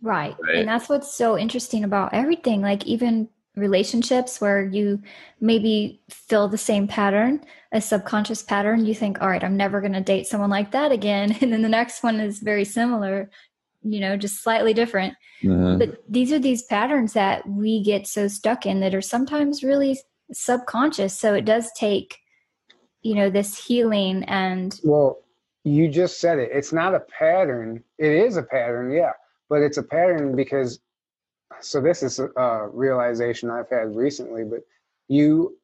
[0.00, 0.36] right.
[0.46, 5.02] right and that's what's so interesting about everything like even relationships where you
[5.40, 9.92] maybe feel the same pattern a subconscious pattern you think all right i'm never going
[9.92, 13.28] to date someone like that again and then the next one is very similar
[13.82, 15.14] you know, just slightly different.
[15.42, 15.78] Mm-hmm.
[15.78, 19.98] But these are these patterns that we get so stuck in that are sometimes really
[20.32, 21.18] subconscious.
[21.18, 22.18] So it does take,
[23.02, 24.78] you know, this healing and.
[24.82, 25.18] Well,
[25.64, 26.50] you just said it.
[26.52, 27.82] It's not a pattern.
[27.98, 29.12] It is a pattern, yeah,
[29.48, 30.80] but it's a pattern because.
[31.62, 34.60] So this is a realization I've had recently, but
[35.08, 35.58] you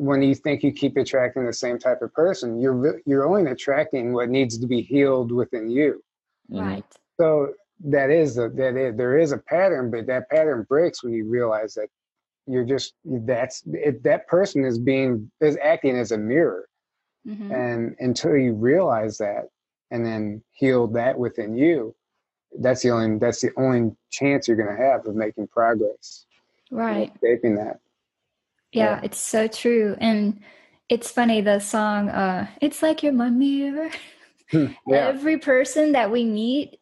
[0.00, 4.12] when you think you keep attracting the same type of person, you're you're only attracting
[4.14, 6.02] what needs to be healed within you.
[6.50, 6.66] Mm-hmm.
[6.66, 6.84] Right.
[7.20, 7.52] So
[7.84, 11.28] that is a, that is, there is a pattern, but that pattern breaks when you
[11.28, 11.88] realize that
[12.46, 16.66] you're just that's it, that person is being is acting as a mirror,
[17.26, 17.52] mm-hmm.
[17.52, 19.48] and until you realize that
[19.90, 21.94] and then heal that within you,
[22.58, 26.26] that's the only that's the only chance you're going to have of making progress.
[26.70, 27.80] Right, escaping that.
[28.72, 30.40] Yeah, yeah, it's so true, and
[30.88, 32.08] it's funny the song.
[32.08, 33.90] uh It's like you're my mirror.
[34.52, 34.74] yeah.
[34.92, 36.80] Every person that we meet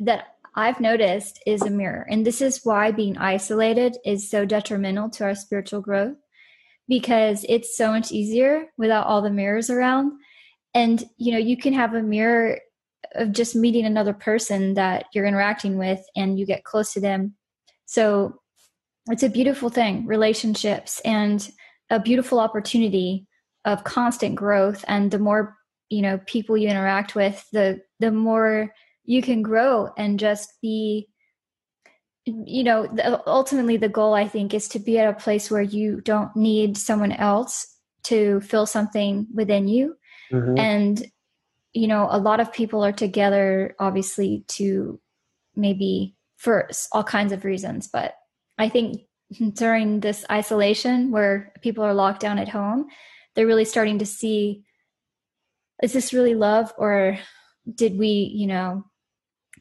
[0.00, 2.06] that I've noticed is a mirror.
[2.10, 6.16] And this is why being isolated is so detrimental to our spiritual growth
[6.88, 10.12] because it's so much easier without all the mirrors around.
[10.74, 12.58] And, you know, you can have a mirror
[13.14, 17.34] of just meeting another person that you're interacting with and you get close to them.
[17.86, 18.40] So
[19.08, 21.48] it's a beautiful thing, relationships, and
[21.90, 23.26] a beautiful opportunity
[23.64, 24.84] of constant growth.
[24.88, 25.56] And the more,
[25.88, 28.72] you know, people you interact with, the, the more
[29.04, 31.08] you can grow and just be
[32.26, 32.88] you know
[33.26, 36.76] ultimately the goal i think is to be at a place where you don't need
[36.76, 39.96] someone else to fill something within you
[40.32, 40.58] mm-hmm.
[40.58, 41.06] and
[41.72, 45.00] you know a lot of people are together obviously to
[45.54, 48.14] maybe for all kinds of reasons but
[48.58, 49.02] i think
[49.52, 52.86] during this isolation where people are locked down at home
[53.34, 54.64] they're really starting to see
[55.80, 57.18] is this really love or
[57.72, 58.84] did we you know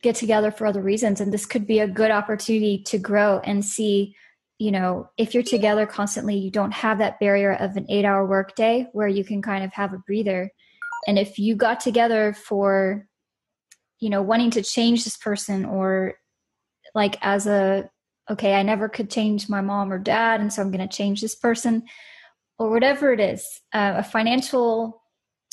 [0.05, 1.19] get together for other reasons.
[1.19, 4.15] And this could be a good opportunity to grow and see
[4.57, 8.25] you know if you're together constantly you don't have that barrier of an eight hour
[8.25, 10.49] workday where you can kind of have a breather.
[11.07, 13.05] And if you got together for
[13.99, 16.13] you know wanting to change this person or
[16.93, 17.89] like as a
[18.29, 21.21] okay i never could change my mom or dad and so i'm going to change
[21.21, 21.83] this person
[22.59, 25.01] or whatever it is uh, a financial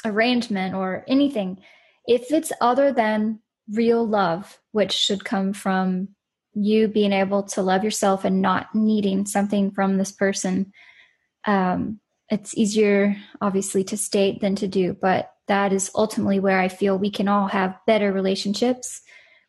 [0.04, 1.58] arrangement or anything.
[2.06, 3.40] If it's other than
[3.70, 6.08] real love, which should come from
[6.54, 10.72] you being able to love yourself and not needing something from this person.
[11.46, 16.68] Um, it's easier, obviously, to state than to do, but that is ultimately where I
[16.68, 19.02] feel we can all have better relationships,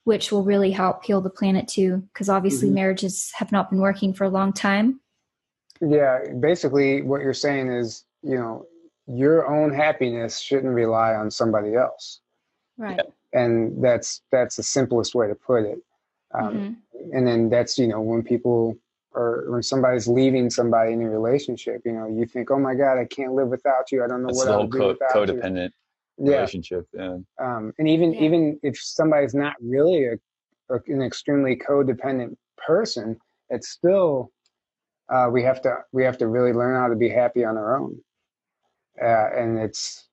[0.03, 2.03] which will really help heal the planet too.
[2.13, 2.75] Because obviously, mm-hmm.
[2.75, 4.99] marriages have not been working for a long time.
[5.81, 8.65] Yeah, basically, what you're saying is, you know,
[9.07, 12.21] your own happiness shouldn't rely on somebody else.
[12.77, 12.99] Right.
[13.33, 15.79] And that's that's the simplest way to put it.
[16.33, 17.17] Um, mm-hmm.
[17.17, 18.77] And then that's you know when people
[19.13, 22.97] or when somebody's leaving somebody in a relationship, you know, you think, oh my God,
[22.97, 24.03] I can't live without you.
[24.03, 25.71] I don't know that's what I'll do co- without codependent
[26.17, 26.31] you.
[26.31, 26.87] relationship.
[26.93, 27.17] Yeah.
[27.39, 28.21] Um, and even yeah.
[28.21, 30.13] even if somebody's not really a,
[30.69, 33.17] a, an extremely codependent person,
[33.49, 34.31] it's still
[35.13, 37.77] uh, we have to we have to really learn how to be happy on our
[37.77, 37.99] own.
[39.01, 40.07] Uh, and it's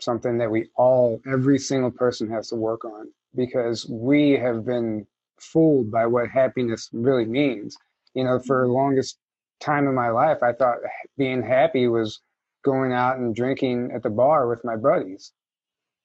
[0.00, 5.06] something that we all, every single person has to work on because we have been
[5.40, 7.76] fooled by what happiness really means.
[8.14, 9.18] You know, for the longest
[9.60, 10.78] time in my life, I thought
[11.16, 12.20] being happy was
[12.64, 15.32] going out and drinking at the bar with my buddies.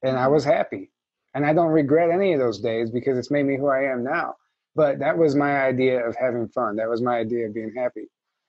[0.04, 0.34] And I mm-hmm.
[0.34, 0.92] was happy.
[1.36, 4.04] And I don't regret any of those days because it's made me who I am
[4.04, 4.36] now.
[4.76, 6.76] But that was my idea of having fun.
[6.76, 8.08] That was my idea of being happy.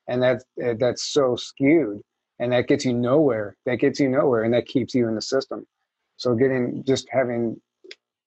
[0.09, 2.03] And that's, eh, that's so skewed
[2.39, 5.23] and that gets you nowhere that gets you nowhere and that keeps you in the
[5.23, 5.67] system.
[6.17, 7.61] So getting just having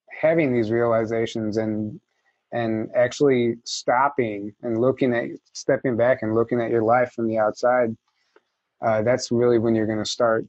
[0.09, 1.99] having these realizations and
[2.51, 7.37] and actually stopping and looking at stepping back and looking at your life from the
[7.37, 7.95] outside
[8.85, 10.45] uh, that's really when you're going to start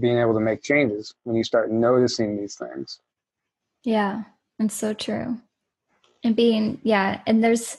[0.00, 3.00] being able to make changes when you start noticing these things.
[3.84, 4.24] Yeah
[4.58, 5.38] it's so true.
[6.24, 7.78] And being yeah and there's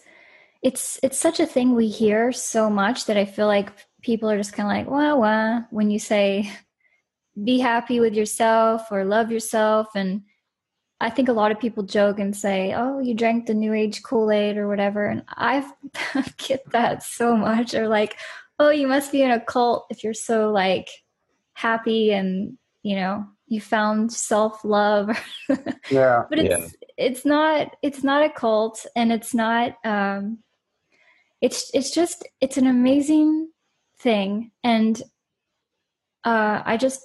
[0.62, 4.38] it's it's such a thing we hear so much that i feel like people are
[4.38, 6.52] just kind of like, well, well, when you say
[7.44, 9.88] be happy with yourself or love yourself.
[9.96, 10.24] And
[11.00, 14.04] I think a lot of people joke and say, oh, you drank the new age
[14.04, 15.06] Kool Aid or whatever.
[15.06, 15.66] And I
[16.38, 17.74] get that so much.
[17.74, 18.18] Or like,
[18.58, 20.90] oh, you must be in a cult if you're so like
[21.54, 25.18] happy and, you know, you found self love.
[25.90, 26.24] yeah.
[26.30, 26.68] but it's, yeah.
[26.98, 30.40] it's not, it's not a cult and it's not, um,
[31.42, 33.50] it's, it's just, it's an amazing
[34.00, 34.52] thing.
[34.64, 35.02] And
[36.24, 37.02] uh, i just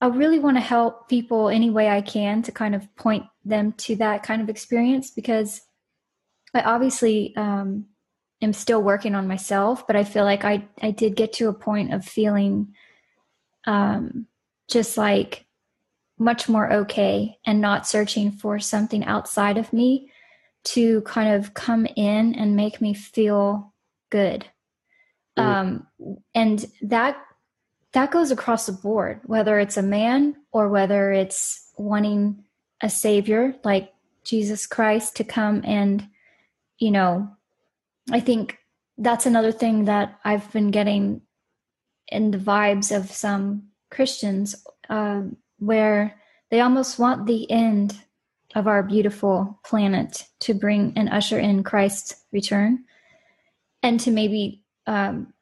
[0.00, 3.72] i really want to help people any way i can to kind of point them
[3.72, 5.62] to that kind of experience because
[6.54, 7.86] i obviously um,
[8.42, 11.54] am still working on myself but i feel like i i did get to a
[11.54, 12.74] point of feeling
[13.66, 14.26] um,
[14.68, 15.46] just like
[16.18, 20.10] much more okay and not searching for something outside of me
[20.62, 23.72] to kind of come in and make me feel
[24.10, 24.46] good
[25.40, 25.86] um,
[26.34, 27.16] and that
[27.92, 32.44] that goes across the board whether it's a man or whether it's wanting
[32.82, 33.92] a savior like
[34.24, 36.08] jesus christ to come and
[36.78, 37.28] you know
[38.12, 38.58] i think
[38.98, 41.20] that's another thing that i've been getting
[42.08, 44.54] in the vibes of some christians
[44.88, 46.14] um, where
[46.50, 47.96] they almost want the end
[48.54, 52.84] of our beautiful planet to bring and usher in christ's return
[53.82, 55.32] and to maybe um,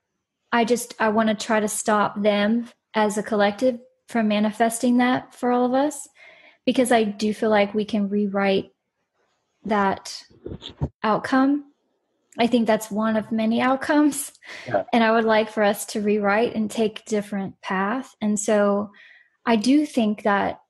[0.53, 5.35] I just I want to try to stop them as a collective from manifesting that
[5.35, 6.07] for all of us
[6.67, 8.71] because I do feel like we can rewrite
[9.65, 10.23] that
[11.03, 11.65] outcome.
[12.39, 14.33] I think that's one of many outcomes.
[14.67, 14.85] Yeah.
[14.93, 18.15] And I would like for us to rewrite and take different path.
[18.21, 18.91] And so
[19.47, 20.61] I do think that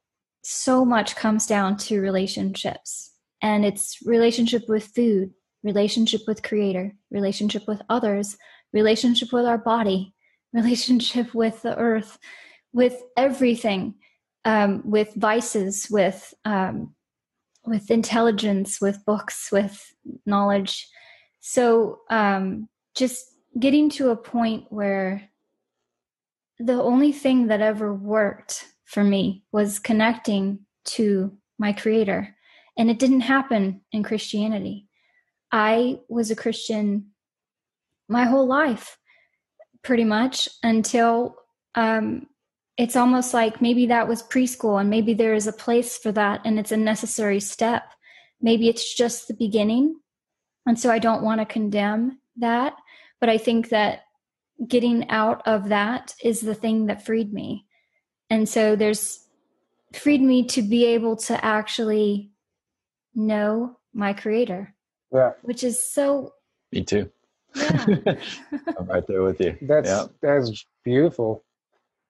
[0.42, 3.12] so much comes down to relationships
[3.42, 5.32] and it's relationship with food,
[5.64, 8.36] relationship with creator, relationship with others,
[8.72, 10.14] relationship with our body,
[10.52, 12.18] relationship with the earth,
[12.72, 13.94] with everything,
[14.44, 16.94] um, with vices, with um,
[17.64, 19.92] with intelligence, with books, with
[20.24, 20.88] knowledge.
[21.40, 23.26] So um, just
[23.58, 25.28] getting to a point where
[26.58, 32.34] the only thing that ever worked for me was connecting to my creator.
[32.76, 34.86] And it didn't happen in Christianity.
[35.52, 37.08] I was a Christian
[38.08, 38.98] my whole life,
[39.82, 41.36] pretty much until
[41.74, 42.26] um,
[42.76, 46.40] it's almost like maybe that was preschool and maybe there is a place for that
[46.44, 47.92] and it's a necessary step.
[48.40, 49.96] Maybe it's just the beginning.
[50.64, 52.74] And so I don't want to condemn that.
[53.20, 54.02] But I think that
[54.66, 57.66] getting out of that is the thing that freed me.
[58.30, 59.26] And so there's
[59.92, 62.30] freed me to be able to actually
[63.14, 64.74] know my creator.
[65.12, 65.32] Yeah.
[65.42, 66.34] Which is so
[66.70, 67.10] me too.
[67.58, 68.14] Yeah.
[68.78, 69.56] I'm right there with you.
[69.62, 70.06] That's yeah.
[70.22, 71.44] that's beautiful.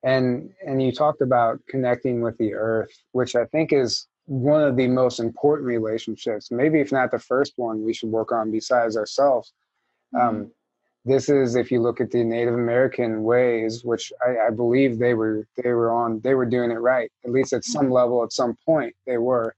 [0.04, 4.76] And and you talked about connecting with the earth, which I think is one of
[4.76, 6.50] the most important relationships.
[6.50, 9.52] Maybe if not the first one, we should work on besides ourselves.
[10.14, 10.28] Mm-hmm.
[10.28, 10.50] Um,
[11.04, 15.14] this is if you look at the Native American ways, which I, I, believe they
[15.14, 18.32] were they were on they were doing it right at least at some level at
[18.32, 19.54] some point they were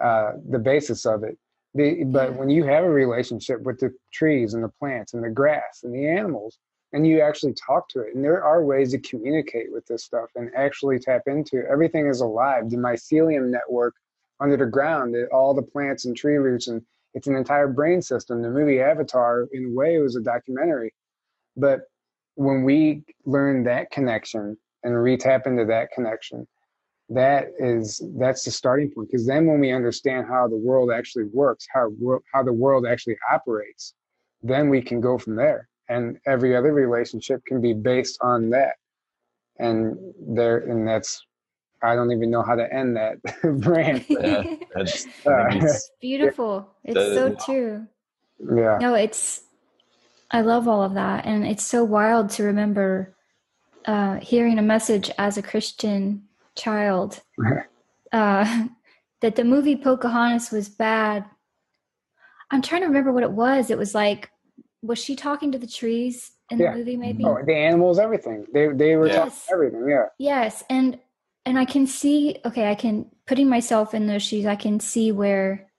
[0.00, 1.36] uh, the basis of it.
[1.74, 5.30] The, but when you have a relationship with the trees and the plants and the
[5.30, 6.58] grass and the animals,
[6.92, 10.30] and you actually talk to it, and there are ways to communicate with this stuff
[10.34, 11.66] and actually tap into it.
[11.70, 12.70] everything is alive.
[12.70, 13.94] The mycelium network
[14.40, 16.82] under the ground, all the plants and tree roots and
[17.14, 18.42] it's an entire brain system.
[18.42, 20.94] The movie Avatar, in a way, was a documentary.
[21.56, 21.82] But
[22.34, 26.46] when we learn that connection and retap into that connection,
[27.10, 29.08] that is that's the starting point.
[29.10, 31.90] Because then, when we understand how the world actually works, how
[32.32, 33.94] how the world actually operates,
[34.42, 35.68] then we can go from there.
[35.88, 38.74] And every other relationship can be based on that.
[39.58, 41.22] And there, and that's
[41.82, 43.22] I don't even know how to end that
[43.60, 44.04] brand.
[44.08, 44.42] Yeah,
[44.74, 46.68] that's, uh, beautiful.
[46.84, 47.86] It's so true.
[48.38, 48.78] Yeah.
[48.80, 49.42] No, it's.
[50.30, 53.14] I love all of that, and it's so wild to remember
[53.86, 56.27] uh, hearing a message as a Christian
[56.58, 57.20] child
[58.12, 58.66] uh,
[59.20, 61.24] that the movie Pocahontas was bad.
[62.50, 63.70] I'm trying to remember what it was.
[63.70, 64.30] It was like,
[64.82, 66.72] was she talking to the trees in yeah.
[66.72, 66.96] the movie?
[66.96, 67.24] Maybe.
[67.24, 68.46] Oh, the animals, everything.
[68.52, 69.46] They they were yes.
[69.46, 69.88] talking everything.
[69.88, 70.06] Yeah.
[70.18, 70.98] Yes, and
[71.46, 75.12] and I can see, okay, I can putting myself in those shoes, I can see
[75.12, 75.70] where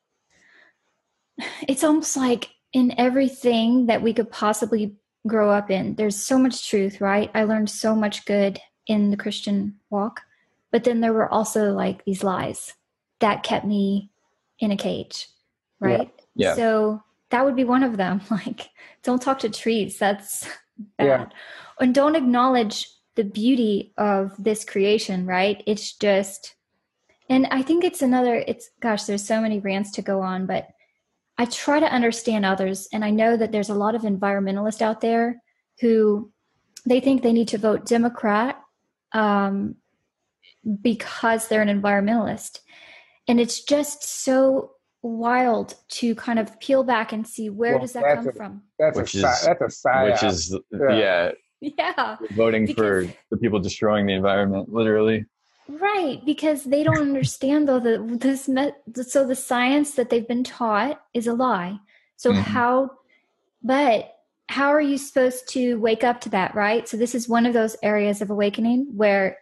[1.67, 4.95] it's almost like in everything that we could possibly
[5.27, 7.31] grow up in, there's so much truth, right?
[7.33, 10.21] I learned so much good in the Christian walk,
[10.71, 12.73] but then there were also like these lies
[13.19, 14.11] that kept me
[14.59, 15.27] in a cage,
[15.79, 16.11] right?
[16.35, 16.49] Yeah.
[16.49, 16.55] yeah.
[16.55, 18.21] So that would be one of them.
[18.29, 18.69] Like,
[19.03, 19.97] don't talk to trees.
[19.97, 20.45] That's
[20.97, 21.05] bad.
[21.05, 21.25] Yeah.
[21.79, 25.63] And don't acknowledge the beauty of this creation, right?
[25.65, 26.55] It's just,
[27.29, 30.67] and I think it's another, it's, gosh, there's so many rants to go on, but
[31.37, 32.87] I try to understand others.
[32.91, 35.41] And I know that there's a lot of environmentalists out there
[35.79, 36.31] who
[36.85, 38.61] they think they need to vote Democrat
[39.13, 39.75] um,
[40.81, 42.59] because they're an environmentalist.
[43.27, 47.93] And it's just so wild to kind of peel back and see where well, does
[47.93, 48.63] that come a, from.
[48.77, 50.11] That's which a is, that's a side.
[50.11, 50.91] Which is yeah.
[50.91, 51.31] yeah
[51.61, 55.25] yeah voting because, for the people destroying the environment literally
[55.67, 60.43] right because they don't understand though that this met so the science that they've been
[60.43, 61.77] taught is a lie
[62.15, 62.41] so mm-hmm.
[62.41, 62.89] how
[63.61, 64.13] but
[64.47, 67.53] how are you supposed to wake up to that right so this is one of
[67.53, 69.37] those areas of awakening where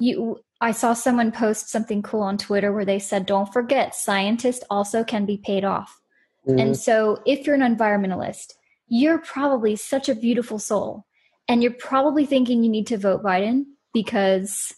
[0.00, 4.64] you i saw someone post something cool on twitter where they said don't forget scientists
[4.70, 6.00] also can be paid off
[6.48, 6.58] mm-hmm.
[6.58, 8.54] and so if you're an environmentalist
[8.88, 11.06] you're probably such a beautiful soul
[11.48, 14.74] and you're probably thinking you need to vote Biden because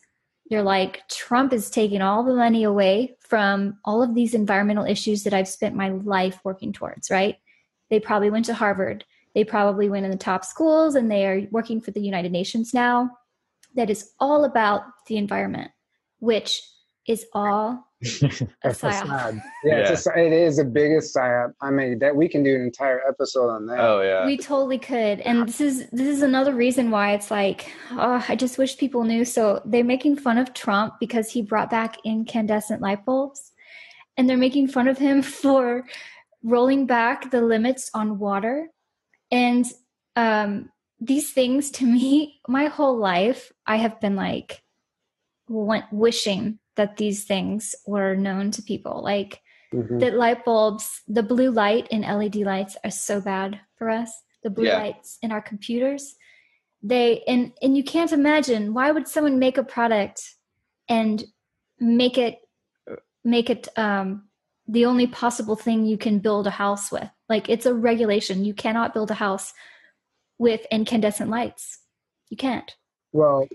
[0.46, 5.22] you're like, Trump is taking all the money away from all of these environmental issues
[5.24, 7.36] that I've spent my life working towards, right?
[7.90, 9.04] They probably went to Harvard.
[9.34, 12.74] They probably went in the top schools and they are working for the United Nations
[12.74, 13.10] now.
[13.74, 15.70] That is all about the environment,
[16.18, 16.62] which
[17.08, 19.40] is all a psyop.
[19.64, 19.92] Yeah, yeah.
[19.92, 21.52] It's a, it is the biggest psyop.
[21.60, 23.80] I mean, that we can do an entire episode on that.
[23.80, 25.20] Oh yeah, we totally could.
[25.20, 29.04] And this is this is another reason why it's like, oh, I just wish people
[29.04, 29.24] knew.
[29.24, 33.52] So they're making fun of Trump because he brought back incandescent light bulbs,
[34.16, 35.84] and they're making fun of him for
[36.44, 38.68] rolling back the limits on water,
[39.30, 39.66] and
[40.16, 40.70] um,
[41.02, 44.62] these things to me, my whole life, I have been like,
[45.48, 49.02] wishing that these things were known to people.
[49.02, 49.42] Like
[49.74, 49.98] mm-hmm.
[49.98, 54.10] the light bulbs, the blue light in LED lights are so bad for us.
[54.42, 54.78] The blue yeah.
[54.78, 56.16] lights in our computers,
[56.82, 60.22] they and and you can't imagine why would someone make a product
[60.88, 61.22] and
[61.78, 62.38] make it
[63.24, 64.24] make it um
[64.66, 67.08] the only possible thing you can build a house with.
[67.28, 68.44] Like it's a regulation.
[68.44, 69.52] You cannot build a house
[70.42, 71.78] with incandescent lights.
[72.28, 72.74] You can't.
[73.12, 73.46] Well,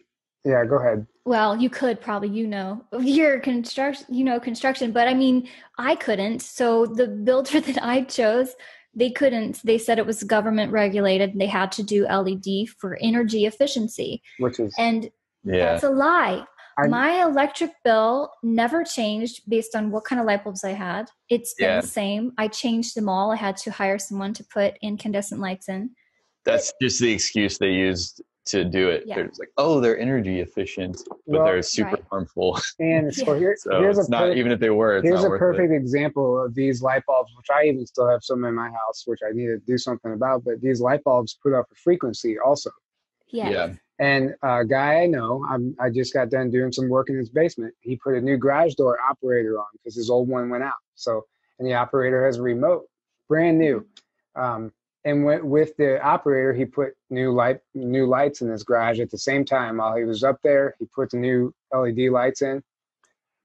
[0.45, 1.05] yeah, go ahead.
[1.25, 5.95] Well, you could probably, you know, your construction, you know, construction, but I mean, I
[5.95, 6.41] couldn't.
[6.41, 8.55] So the builder that I chose,
[8.95, 9.61] they couldn't.
[9.65, 11.37] They said it was government regulated.
[11.37, 15.11] They had to do LED for energy efficiency, which is and
[15.43, 15.73] yeah.
[15.73, 16.45] that's a lie.
[16.79, 21.09] I'm, My electric bill never changed based on what kind of light bulbs I had.
[21.27, 21.81] It's been yeah.
[21.81, 22.31] the same.
[22.37, 23.31] I changed them all.
[23.31, 25.89] I had to hire someone to put incandescent lights in.
[26.47, 29.03] That's just the excuse they used to do it.
[29.05, 29.15] Yeah.
[29.15, 32.03] They're like, oh, they're energy efficient, but well, they're super right.
[32.09, 32.59] harmful.
[32.79, 35.01] And so, here, so here's a not even if they were.
[35.01, 35.75] here's a perfect it.
[35.75, 39.19] example of these light bulbs, which I even still have some in my house, which
[39.27, 40.43] I need to do something about.
[40.45, 42.71] But these light bulbs put off a frequency also.
[43.29, 43.49] Yeah.
[43.49, 43.73] yeah.
[43.99, 47.29] And a guy I know, I'm, I just got done doing some work in his
[47.29, 47.73] basement.
[47.81, 50.73] He put a new garage door operator on because his old one went out.
[50.95, 51.25] So,
[51.57, 52.85] and the operator has a remote,
[53.27, 53.85] brand new.
[54.35, 54.71] Um,
[55.07, 59.09] and went with the operator, he put new light, new lights in his garage at
[59.09, 59.77] the same time.
[59.77, 62.61] While he was up there, he put the new LED lights in.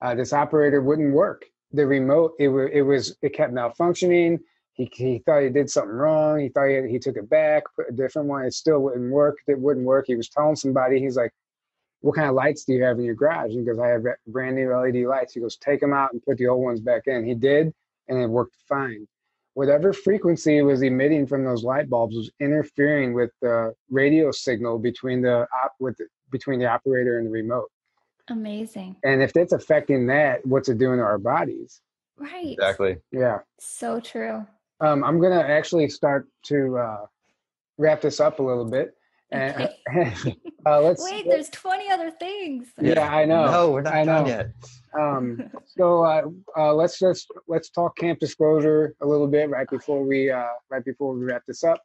[0.00, 1.44] Uh, this operator wouldn't work.
[1.72, 4.40] The remote, it, it was, it kept malfunctioning
[4.74, 6.40] he, he thought he did something wrong.
[6.40, 8.44] He thought he, he took it back, put a different one.
[8.44, 9.38] It still wouldn't work.
[9.46, 10.06] It wouldn't work.
[10.06, 11.32] He was telling somebody, he's like,
[12.00, 13.50] what kind of lights do you have in your garage?
[13.50, 15.34] And He goes, I have brand new LED lights.
[15.34, 17.24] He goes, take them out and put the old ones back in.
[17.24, 17.72] He did,
[18.08, 19.06] and it worked fine.
[19.54, 25.20] Whatever frequency was emitting from those light bulbs was interfering with the radio signal between
[25.20, 27.70] the op, with the, between the operator and the remote.
[28.28, 28.96] Amazing.
[29.04, 31.82] And if it's affecting that, what's it doing to our bodies?
[32.16, 32.52] Right.
[32.52, 32.96] Exactly.
[33.10, 33.40] Yeah.
[33.58, 34.46] So true.
[34.80, 37.06] Um, I'm gonna actually start to uh,
[37.78, 38.94] wrap this up a little bit.
[39.30, 40.36] And, Okay.
[40.66, 42.68] uh, let's Wait, there's 20 other things.
[42.80, 43.50] Yeah, I know.
[43.50, 44.28] No, we're not I done know.
[44.28, 44.46] yet.
[44.98, 46.22] Um, so uh,
[46.56, 50.84] uh, let's just let's talk camp disclosure a little bit right before we uh, right
[50.84, 51.80] before we wrap this up.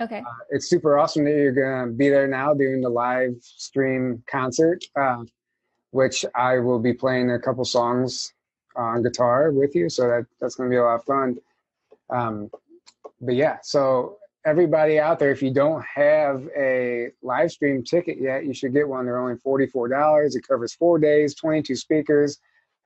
[0.00, 0.18] Okay.
[0.18, 4.84] Uh, it's super awesome that you're gonna be there now doing the live stream concert,
[4.94, 5.24] uh,
[5.90, 8.32] which I will be playing a couple songs
[8.76, 9.88] on guitar with you.
[9.88, 11.38] So that that's gonna be a lot of fun.
[12.10, 12.50] Um,
[13.20, 14.17] but yeah, so
[14.48, 18.88] everybody out there, if you don't have a live stream ticket yet, you should get
[18.88, 19.04] one.
[19.04, 20.34] They're only $44.
[20.34, 22.38] It covers four days, 22 speakers,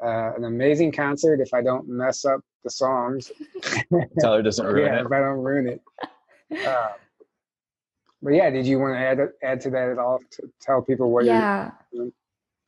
[0.04, 3.30] uh, an amazing concert if I don't mess up the songs.
[4.20, 5.06] Tyler doesn't ruin yeah, it.
[5.06, 5.82] if I don't ruin it.
[6.66, 6.88] Uh,
[8.20, 11.10] but yeah, did you want to add add to that at all to tell people
[11.10, 11.70] what yeah.
[11.92, 12.12] doing?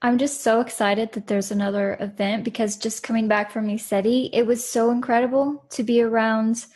[0.03, 4.47] I'm just so excited that there's another event because just coming back from ECETI, it
[4.47, 6.67] was so incredible to be around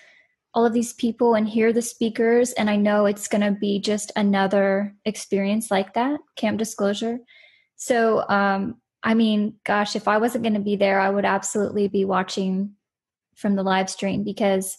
[0.59, 2.51] all of these people and hear the speakers.
[2.51, 7.21] And I know it's going to be just another experience like that, Camp Disclosure.
[7.77, 11.87] So, um, I mean, gosh, if I wasn't going to be there, I would absolutely
[11.87, 12.73] be watching
[13.37, 14.77] from the live stream because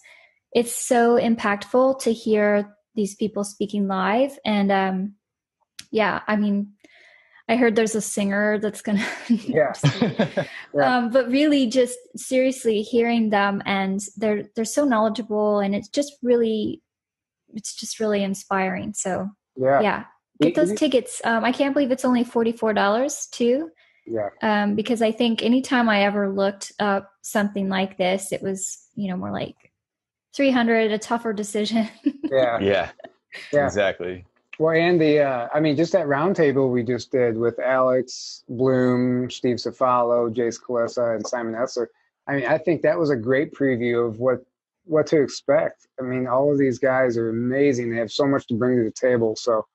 [0.52, 4.38] it's so impactful to hear these people speaking live.
[4.44, 5.14] And um,
[5.90, 6.74] yeah, I mean,
[7.50, 9.04] I heard there's a singer that's gonna.
[9.28, 9.72] Yeah.
[10.72, 10.98] Yeah.
[10.98, 16.12] Um, but really, just seriously hearing them, and they're they're so knowledgeable, and it's just
[16.22, 16.80] really,
[17.52, 18.94] it's just really inspiring.
[18.94, 19.80] So Yeah.
[19.80, 20.04] yeah,
[20.40, 21.20] get those tickets.
[21.24, 23.70] Um, I can't believe it's only forty four dollars too.
[24.06, 24.28] Yeah.
[24.42, 29.08] Um, because I think anytime I ever looked up something like this, it was you
[29.10, 29.56] know more like
[30.36, 31.88] three hundred, a tougher decision.
[32.30, 32.60] Yeah.
[32.60, 32.90] Yeah,
[33.52, 33.64] Yeah.
[33.66, 34.24] exactly.
[34.60, 39.30] Well, and the, uh, I mean, just that roundtable we just did with Alex Bloom,
[39.30, 41.86] Steve Cefalo, Jace Kalissa, and Simon Essler.
[42.28, 44.44] I mean, I think that was a great preview of what
[44.84, 45.86] what to expect.
[45.98, 47.90] I mean, all of these guys are amazing.
[47.90, 49.34] They have so much to bring to the table.
[49.34, 49.66] So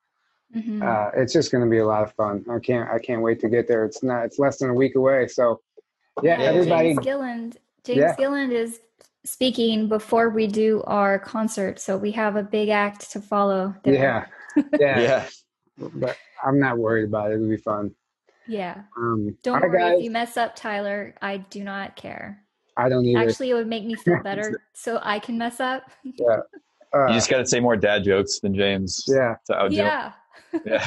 [0.54, 0.80] Mhm.
[0.82, 2.44] uh, it's just going to be a lot of fun.
[2.48, 3.84] I can't I can't wait to get there.
[3.84, 4.24] It's not.
[4.26, 5.26] It's less than a week away.
[5.26, 5.62] So
[6.22, 6.90] yeah, Yeah, everybody.
[6.94, 7.58] James Gilland.
[7.82, 8.14] James Yeah.
[8.16, 8.80] Gilland is
[9.24, 13.74] speaking before we do our concert, so we have a big act to follow.
[13.82, 13.94] there.
[13.94, 14.26] Yeah,
[14.80, 15.26] yeah, Yeah.
[15.94, 17.34] But I'm not worried about it.
[17.34, 17.94] It'll be fun.
[18.46, 18.82] yeah.
[18.96, 19.98] Um, Don't worry guys.
[19.98, 21.14] if you mess up, Tyler.
[21.20, 22.42] I do not care.
[22.78, 23.28] I don't either.
[23.28, 25.90] Actually, it would make me feel better, so I can mess up.
[26.04, 26.38] uh,
[27.08, 29.04] You just got to say more dad jokes than James.
[29.06, 29.34] yeah.
[29.48, 30.12] To yeah.
[30.64, 30.86] Yeah.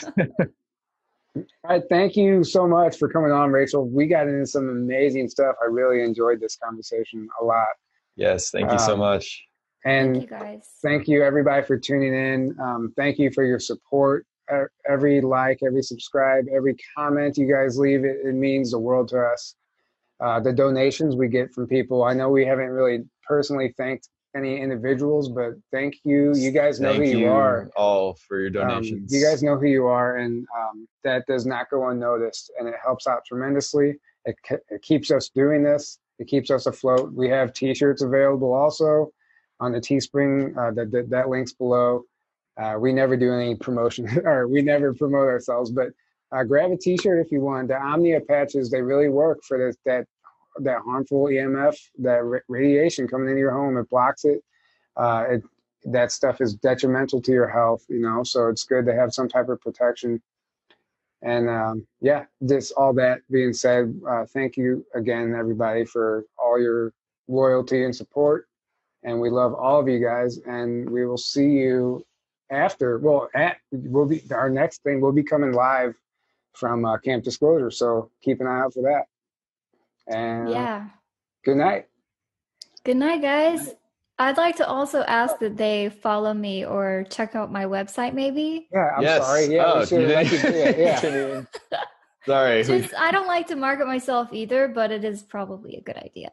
[1.36, 3.88] All right, thank you so much for coming on, Rachel.
[3.88, 5.56] We got into some amazing stuff.
[5.62, 7.68] I really enjoyed this conversation a lot.
[8.16, 8.50] Yes.
[8.50, 9.44] Thank you so Um, much.
[9.86, 10.70] And Thank you guys.
[10.82, 12.56] thank you, everybody, for tuning in.
[12.62, 14.26] Um, thank you for your support.
[14.52, 19.08] Uh, Every like, every subscribe, every comment you guys leave, it, it means the world
[19.10, 19.56] to us.
[20.20, 24.60] Uh, the donations we get from people, I know we haven't really personally thanked any
[24.60, 26.36] individuals, but thank you.
[26.36, 27.70] You guys know Thank who you, are.
[27.78, 29.14] all for your Um, donations.
[29.14, 32.76] you guys know who you are, and um, that does not go unnoticed, and it
[32.84, 33.96] helps out tremendously.
[34.26, 34.36] It,
[34.70, 36.00] it keeps us doing this.
[36.20, 37.14] It keeps us afloat.
[37.14, 39.12] We have T-shirts available also
[39.60, 40.58] on the Teespring.
[40.58, 42.04] Uh, that, that links below.
[42.58, 45.90] Uh, we never do any promotion, or we never promote ourselves, but
[46.32, 47.70] uh, grab a T-shirt if you want.
[47.70, 50.06] The Omnia patches they really work for this that
[50.62, 53.78] that harmful EMF, that ra- radiation coming into your home.
[53.78, 54.44] It blocks it.
[54.98, 55.44] Uh, it
[55.86, 59.30] that stuff is detrimental to your health, you know, so it's good to have some
[59.30, 60.22] type of protection.
[61.22, 66.62] And um, yeah, this all that being said, uh, thank you again, everybody, for all
[66.62, 66.94] your
[67.30, 68.49] loyalty and support.
[69.04, 70.40] And we love all of you guys.
[70.40, 72.06] And we will see you
[72.50, 72.98] after.
[73.00, 75.02] Well, at we'll be our next thing.
[75.02, 75.96] We'll be coming live
[76.54, 79.06] from uh, Camp Disclosure, so keep an eye out for that.
[80.14, 80.88] And Yeah.
[81.46, 81.88] good night.
[82.84, 83.76] Good night, guys.
[84.18, 88.68] I'd like to also ask that they follow me or check out my website, maybe.
[88.74, 89.26] Yeah, I'm yes.
[89.26, 89.46] sorry.
[89.46, 91.46] Yeah, oh, should like yeah.
[92.26, 92.64] sorry.
[92.64, 96.32] Just, I don't like to market myself either, but it is probably a good idea.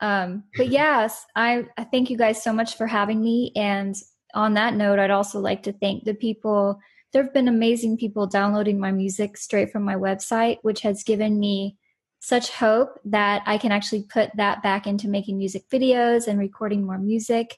[0.00, 3.52] Um, but yes, I, I thank you guys so much for having me.
[3.54, 3.94] And
[4.34, 6.78] on that note, I'd also like to thank the people.
[7.12, 11.38] There have been amazing people downloading my music straight from my website, which has given
[11.38, 11.76] me
[12.20, 16.84] such hope that I can actually put that back into making music videos and recording
[16.84, 17.56] more music.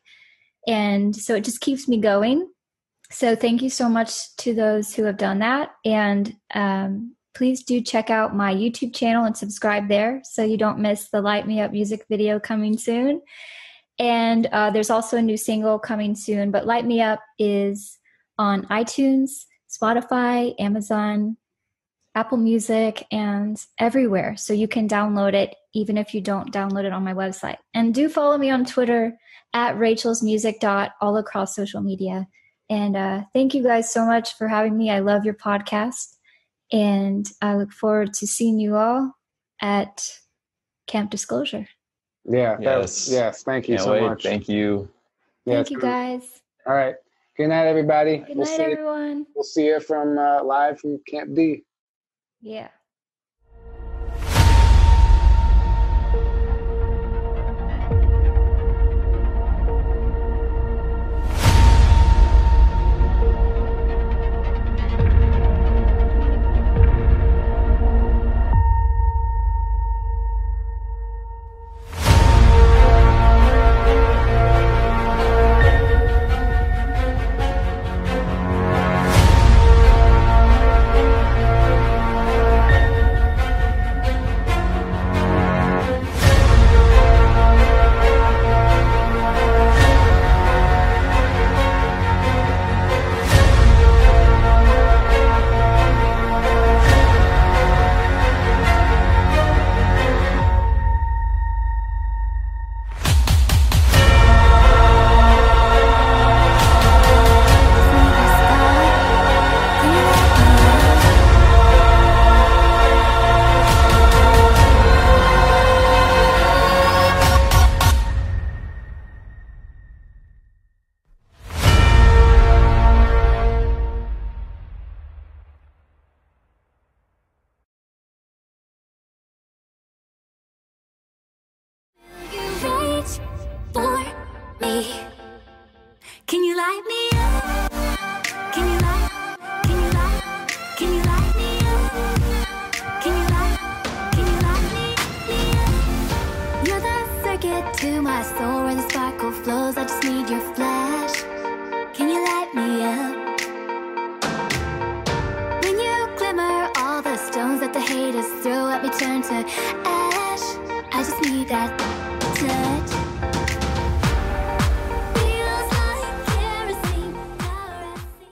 [0.67, 2.49] And so it just keeps me going.
[3.11, 5.71] So thank you so much to those who have done that.
[5.85, 10.79] And um, please do check out my YouTube channel and subscribe there so you don't
[10.79, 13.23] miss the Light Me Up music video coming soon.
[13.99, 17.99] And uh, there's also a new single coming soon, but Light Me Up is
[18.39, 21.37] on iTunes, Spotify, Amazon,
[22.15, 24.37] Apple Music, and everywhere.
[24.37, 27.57] So you can download it even if you don't download it on my website.
[27.75, 29.17] And do follow me on Twitter
[29.55, 32.27] at Rachel's Music dot all across social media.
[32.69, 34.91] And uh, thank you guys so much for having me.
[34.91, 36.17] I love your podcast.
[36.73, 39.15] And I look forward to seeing you all
[39.61, 40.11] at
[40.87, 41.69] Camp Disclosure.
[42.25, 42.57] Yeah.
[42.61, 43.09] Yes.
[43.11, 43.43] yes.
[43.43, 44.03] Thank you Can't so wait.
[44.03, 44.23] much.
[44.23, 44.89] Thank you.
[45.47, 46.23] Thank you guys.
[46.67, 46.95] All right.
[47.37, 48.19] Good night, everybody.
[48.19, 49.19] Good we'll night, everyone.
[49.19, 51.65] You, we'll see you from uh, live from Camp D.
[52.41, 52.69] Yeah.